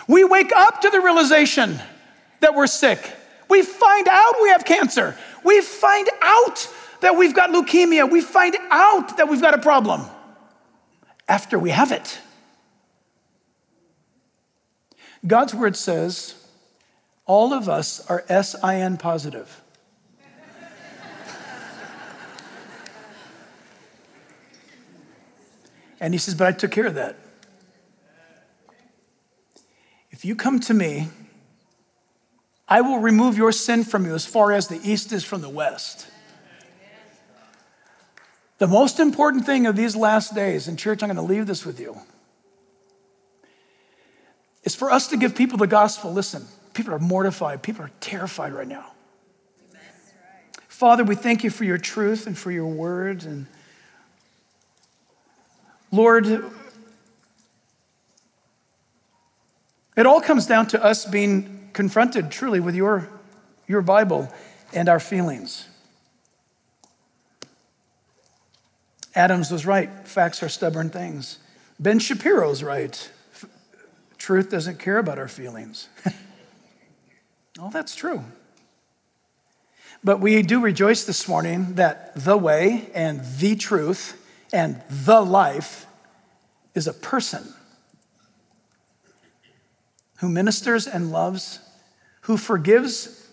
We 0.08 0.24
wake 0.24 0.52
up 0.56 0.82
to 0.82 0.90
the 0.90 1.00
realization 1.00 1.80
that 2.40 2.56
we're 2.56 2.68
sick. 2.68 3.16
We 3.50 3.62
find 3.64 4.08
out 4.08 4.36
we 4.42 4.50
have 4.50 4.66
cancer. 4.66 5.16
We 5.44 5.62
find 5.62 6.10
out 6.22 6.68
that 7.02 7.16
we've 7.16 7.34
got 7.34 7.50
leukemia. 7.50 8.10
We 8.10 8.22
find 8.22 8.56
out 8.70 9.18
that 9.18 9.30
we've 9.30 9.42
got 9.42 9.54
a 9.54 9.58
problem 9.58 10.02
after 11.28 11.58
we 11.58 11.70
have 11.70 11.92
it. 11.92 12.20
God's 15.26 15.54
word 15.54 15.76
says 15.76 16.36
all 17.26 17.54
of 17.54 17.70
us 17.70 18.06
are 18.08 18.26
SIN 18.28 18.98
positive. 18.98 19.62
and 26.00 26.14
he 26.14 26.18
says, 26.18 26.36
But 26.36 26.48
I 26.48 26.52
took 26.52 26.72
care 26.72 26.88
of 26.88 26.96
that. 26.96 27.16
If 30.22 30.26
you 30.26 30.36
come 30.36 30.60
to 30.60 30.74
me, 30.76 31.08
I 32.68 32.82
will 32.82 33.00
remove 33.00 33.38
your 33.38 33.52
sin 33.52 33.84
from 33.84 34.06
you 34.06 34.14
as 34.14 34.24
far 34.24 34.52
as 34.52 34.68
the 34.68 34.80
east 34.84 35.12
is 35.12 35.24
from 35.24 35.42
the 35.42 35.50
west. 35.50 36.06
The 38.60 38.68
most 38.68 39.00
important 39.00 39.48
thing 39.48 39.66
of 39.66 39.76
these 39.76 39.96
last 39.96 40.36
days, 40.36 40.68
and 40.68 40.78
church, 40.78 41.02
I'm 41.02 41.08
going 41.08 41.16
to 41.16 41.24
leave 41.24 41.48
this 41.48 41.66
with 41.66 41.80
you, 41.80 41.98
is 44.64 44.76
for 44.76 44.92
us 44.92 45.08
to 45.08 45.18
give 45.18 45.34
people 45.34 45.58
the 45.58 45.66
gospel. 45.66 46.14
Listen, 46.14 46.46
people 46.76 46.94
are 46.94 47.00
mortified, 47.00 47.64
people 47.64 47.84
are 47.84 47.92
terrified 48.00 48.54
right 48.54 48.68
now. 48.68 48.92
Father, 50.68 51.04
we 51.04 51.16
thank 51.16 51.44
you 51.44 51.50
for 51.50 51.64
your 51.64 51.80
truth 51.80 52.28
and 52.28 52.38
for 52.38 52.52
your 52.52 52.68
word. 52.68 53.24
And 53.24 53.48
Lord, 55.92 56.44
It 59.98 60.06
all 60.06 60.22
comes 60.22 60.46
down 60.46 60.68
to 60.68 60.84
us 60.84 61.06
being 61.06 61.70
confronted 61.74 62.32
truly 62.32 62.60
with 62.60 62.76
your, 62.76 63.10
your 63.68 63.82
Bible 63.82 64.32
and 64.74 64.88
our 64.88 65.00
feelings. 65.00 65.68
Adams 69.14 69.52
was 69.52 69.66
right. 69.66 69.90
Facts 70.08 70.42
are 70.42 70.50
stubborn 70.50 70.90
things. 70.90 71.40
Ben 71.80 72.00
Shapiro's 72.00 72.64
right. 72.64 73.12
Truth 74.18 74.50
doesn't 74.50 74.80
care 74.80 74.98
about 74.98 75.18
our 75.18 75.28
feelings. 75.28 75.90
oh, 77.60 77.70
that's 77.72 77.96
true. 77.96 78.24
But 80.04 80.20
we 80.20 80.42
do 80.42 80.62
rejoice 80.62 81.04
this 81.04 81.28
morning 81.28 81.76
that 81.76 82.14
the 82.16 82.38
way 82.38 82.90
and 82.94 83.22
the 83.40 83.56
truth 83.56 84.18
and 84.54 84.82
the 84.90 85.22
life 85.22 85.86
is 86.74 86.88
a 86.88 86.94
person 86.94 87.54
who 90.22 90.30
ministers 90.30 90.86
and 90.86 91.12
loves, 91.12 91.60
who 92.22 92.38
forgives 92.38 93.28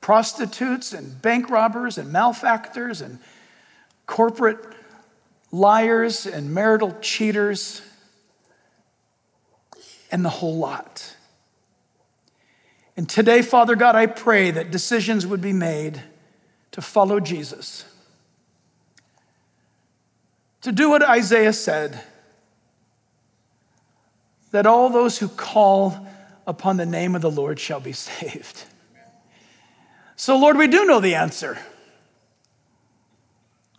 prostitutes 0.00 0.92
and 0.92 1.20
bank 1.20 1.50
robbers 1.50 1.98
and 1.98 2.12
malefactors 2.12 3.00
and 3.00 3.18
corporate 4.06 4.58
liars 5.50 6.24
and 6.24 6.54
marital 6.54 6.96
cheaters 7.00 7.82
and 10.12 10.24
the 10.24 10.28
whole 10.28 10.56
lot. 10.56 11.16
And 12.96 13.08
today, 13.08 13.42
Father 13.42 13.74
God, 13.74 13.96
I 13.96 14.06
pray 14.06 14.52
that 14.52 14.70
decisions 14.70 15.26
would 15.26 15.40
be 15.40 15.52
made 15.52 16.00
to 16.70 16.80
follow 16.80 17.18
Jesus, 17.18 17.84
to 20.60 20.70
do 20.70 20.90
what 20.90 21.02
Isaiah 21.02 21.52
said 21.52 22.04
that 24.54 24.66
all 24.66 24.88
those 24.88 25.18
who 25.18 25.26
call 25.26 26.06
upon 26.46 26.76
the 26.76 26.86
name 26.86 27.16
of 27.16 27.22
the 27.22 27.30
Lord 27.30 27.58
shall 27.58 27.80
be 27.80 27.92
saved. 28.08 28.62
So, 30.14 30.38
Lord, 30.38 30.56
we 30.56 30.68
do 30.68 30.84
know 30.84 31.00
the 31.00 31.16
answer. 31.16 31.58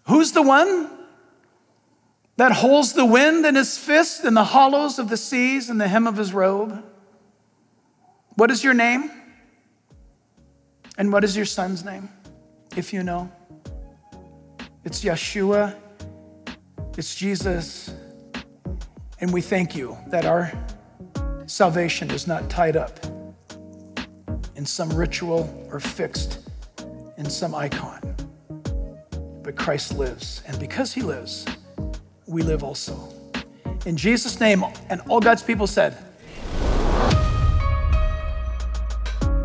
Who's 0.08 0.34
the 0.34 0.42
one 0.42 0.90
that 2.36 2.52
holds 2.52 2.92
the 2.92 3.06
wind 3.06 3.46
in 3.46 3.56
his 3.56 3.78
fist 3.78 4.26
and 4.26 4.36
the 4.36 4.44
hollows 4.44 5.00
of 5.00 5.08
the 5.08 5.16
seas 5.16 5.70
in 5.70 5.78
the 5.78 5.88
hem 5.88 6.08
of 6.08 6.18
his 6.18 6.34
robe? 6.34 6.84
What 8.34 8.52
is 8.52 8.62
your 8.62 8.74
name? 8.74 9.10
And 10.98 11.14
what 11.14 11.24
is 11.24 11.38
your 11.38 11.46
son's 11.46 11.86
name, 11.86 12.10
if 12.76 12.92
you 12.92 13.02
know? 13.02 13.32
It's 14.84 15.06
Yeshua, 15.06 15.74
it's 16.98 17.16
Jesus. 17.16 17.94
And 19.26 19.34
we 19.34 19.42
thank 19.42 19.76
you 19.76 19.98
that 20.10 20.28
our 20.28 20.52
salvation 21.48 22.12
is 22.12 22.28
not 22.28 22.48
tied 22.48 22.78
up 22.78 23.04
in 24.56 24.68
some 24.68 24.88
ritual 24.96 25.68
or 25.72 25.80
fixed 25.80 26.48
in 27.18 27.28
some 27.28 27.56
icon. 27.56 28.16
But 29.42 29.56
Christ 29.56 29.98
lives. 29.98 30.44
And 30.46 30.60
because 30.60 30.94
he 30.94 31.02
lives, 31.02 31.44
we 32.28 32.44
live 32.44 32.64
also. 32.64 32.96
In 33.88 33.98
Jesus' 33.98 34.40
name, 34.40 34.64
and 34.92 35.02
all 35.10 35.20
God's 35.20 35.42
people 35.42 35.66
said, 35.66 35.98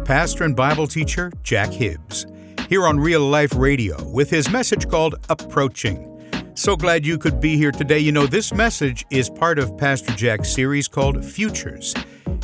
Pastor 0.04 0.44
and 0.44 0.54
Bible 0.54 0.88
teacher 0.88 1.32
Jack 1.42 1.70
Hibbs, 1.70 2.26
here 2.68 2.86
on 2.86 3.00
Real 3.00 3.22
Life 3.22 3.54
Radio 3.54 3.96
with 4.10 4.28
his 4.28 4.50
message 4.50 4.90
called 4.90 5.14
Approaching. 5.30 6.09
So 6.60 6.76
glad 6.76 7.06
you 7.06 7.16
could 7.16 7.40
be 7.40 7.56
here 7.56 7.72
today. 7.72 8.00
You 8.00 8.12
know, 8.12 8.26
this 8.26 8.52
message 8.52 9.06
is 9.08 9.30
part 9.30 9.58
of 9.58 9.78
Pastor 9.78 10.12
Jack's 10.12 10.52
series 10.52 10.88
called 10.88 11.24
Futures. 11.24 11.94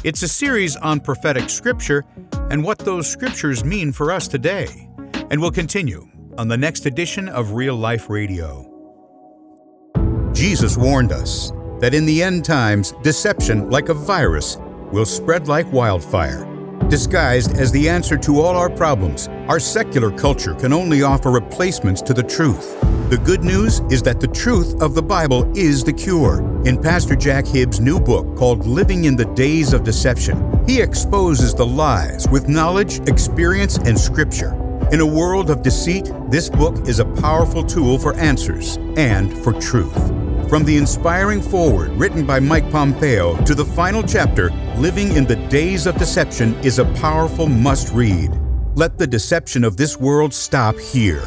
It's 0.05 0.23
a 0.23 0.29
series 0.29 0.75
on 0.77 1.01
prophetic 1.01 1.51
scripture 1.51 2.03
and 2.51 2.65
what 2.65 2.79
those 2.79 3.07
scriptures 3.07 3.63
mean 3.63 3.93
for 3.93 4.11
us 4.11 4.27
today. 4.27 4.89
And 5.31 5.39
we'll 5.39 5.51
continue 5.51 6.09
on 6.39 6.49
the 6.49 6.57
next 6.57 6.87
edition 6.87 7.29
of 7.29 7.53
Real 7.53 7.77
Life 7.77 8.09
Radio. 8.09 8.65
Jesus 10.33 10.79
warned 10.79 11.13
us 11.13 11.53
that 11.81 11.93
in 11.93 12.07
the 12.07 12.23
end 12.23 12.43
times, 12.43 12.95
deception, 13.03 13.69
like 13.69 13.91
a 13.91 13.95
virus, 13.95 14.57
will 14.93 15.05
spread 15.05 15.47
like 15.47 15.71
wildfire. 15.75 16.47
Disguised 16.89 17.59
as 17.59 17.71
the 17.71 17.87
answer 17.87 18.17
to 18.17 18.41
all 18.41 18.57
our 18.57 18.71
problems, 18.71 19.29
our 19.49 19.61
secular 19.61 20.11
culture 20.11 20.55
can 20.55 20.73
only 20.73 21.03
offer 21.03 21.31
replacements 21.31 22.01
to 22.01 22.15
the 22.15 22.23
truth. 22.23 22.83
The 23.09 23.19
good 23.19 23.45
news 23.45 23.83
is 23.89 24.03
that 24.03 24.19
the 24.19 24.27
truth 24.27 24.83
of 24.83 24.97
the 24.97 25.03
Bible 25.03 25.49
is 25.57 25.85
the 25.85 25.93
cure. 25.93 26.41
In 26.67 26.77
Pastor 26.77 27.15
Jack 27.15 27.47
Hibbs' 27.47 27.79
new 27.79 28.01
book 28.01 28.37
called 28.37 28.67
Living 28.67 29.05
in 29.05 29.15
the 29.15 29.27
Days 29.27 29.73
of 29.73 29.85
Deception, 29.85 30.65
he 30.67 30.81
exposes 30.81 31.55
the 31.55 31.65
lies 31.65 32.27
with 32.33 32.49
knowledge, 32.49 32.99
experience, 33.09 33.79
and 33.79 33.97
scripture. 33.97 34.55
In 34.91 34.99
a 34.99 35.07
world 35.07 35.51
of 35.51 35.63
deceit, 35.63 36.11
this 36.31 36.51
book 36.51 36.89
is 36.89 36.99
a 36.99 37.05
powerful 37.05 37.63
tool 37.63 37.97
for 37.97 38.13
answers 38.15 38.77
and 38.97 39.33
for 39.39 39.53
truth. 39.53 40.09
From 40.49 40.65
the 40.65 40.77
inspiring 40.77 41.41
foreword 41.41 41.93
written 41.93 42.27
by 42.27 42.41
Mike 42.41 42.69
Pompeo 42.73 43.37
to 43.45 43.55
the 43.55 43.65
final 43.65 44.03
chapter, 44.03 44.51
Living 44.79 45.13
in 45.13 45.27
the 45.27 45.37
Days 45.49 45.87
of 45.87 45.97
Deception 45.97 46.57
is 46.65 46.81
a 46.81 46.93
powerful 46.97 47.47
must 47.47 47.95
read. 47.95 48.37
Let 48.75 48.99
the 48.99 49.07
deception 49.07 49.63
of 49.63 49.77
this 49.77 49.97
world 49.97 50.35
stop 50.35 50.77
here. 50.77 51.23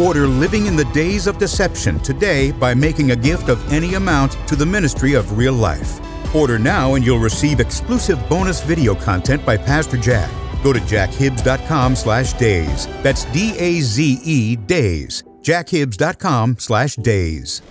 Order 0.00 0.26
Living 0.26 0.66
in 0.66 0.74
the 0.74 0.86
Days 0.86 1.28
of 1.28 1.38
Deception 1.38 2.00
today 2.00 2.50
by 2.50 2.74
making 2.74 3.12
a 3.12 3.16
gift 3.16 3.48
of 3.48 3.72
any 3.72 3.94
amount 3.94 4.32
to 4.48 4.56
the 4.56 4.66
Ministry 4.66 5.14
of 5.14 5.38
Real 5.38 5.52
Life. 5.52 6.00
Order 6.34 6.58
now 6.58 6.94
and 6.94 7.06
you'll 7.06 7.20
receive 7.20 7.60
exclusive 7.60 8.18
bonus 8.28 8.60
video 8.60 8.96
content 8.96 9.46
by 9.46 9.56
Pastor 9.56 9.96
Jack. 9.96 10.28
Go 10.64 10.72
to 10.72 10.80
jackhibbs.com 10.80 11.94
slash 11.94 12.32
daze. 12.32 12.88
That's 13.04 13.24
D-A-Z-E 13.26 14.56
days. 14.56 15.22
jackhibbs.com 15.42 16.56
slash 16.58 16.96
daze. 16.96 17.62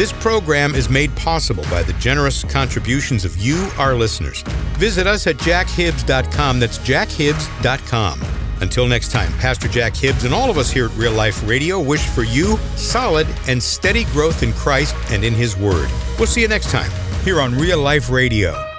This 0.00 0.14
program 0.14 0.74
is 0.74 0.88
made 0.88 1.14
possible 1.14 1.62
by 1.64 1.82
the 1.82 1.92
generous 1.92 2.42
contributions 2.42 3.26
of 3.26 3.36
you, 3.36 3.68
our 3.76 3.94
listeners. 3.94 4.40
Visit 4.78 5.06
us 5.06 5.26
at 5.26 5.36
jackhibbs.com. 5.36 6.58
That's 6.58 6.78
jackhibbs.com. 6.78 8.22
Until 8.62 8.86
next 8.86 9.12
time, 9.12 9.30
Pastor 9.34 9.68
Jack 9.68 9.94
Hibbs 9.94 10.24
and 10.24 10.32
all 10.32 10.48
of 10.48 10.56
us 10.56 10.70
here 10.70 10.86
at 10.86 10.96
Real 10.96 11.12
Life 11.12 11.46
Radio 11.46 11.78
wish 11.78 12.06
for 12.06 12.22
you 12.22 12.56
solid 12.76 13.26
and 13.46 13.62
steady 13.62 14.04
growth 14.04 14.42
in 14.42 14.54
Christ 14.54 14.96
and 15.10 15.22
in 15.22 15.34
His 15.34 15.54
Word. 15.54 15.90
We'll 16.16 16.26
see 16.26 16.40
you 16.40 16.48
next 16.48 16.70
time 16.70 16.90
here 17.22 17.38
on 17.38 17.54
Real 17.54 17.82
Life 17.82 18.08
Radio. 18.08 18.69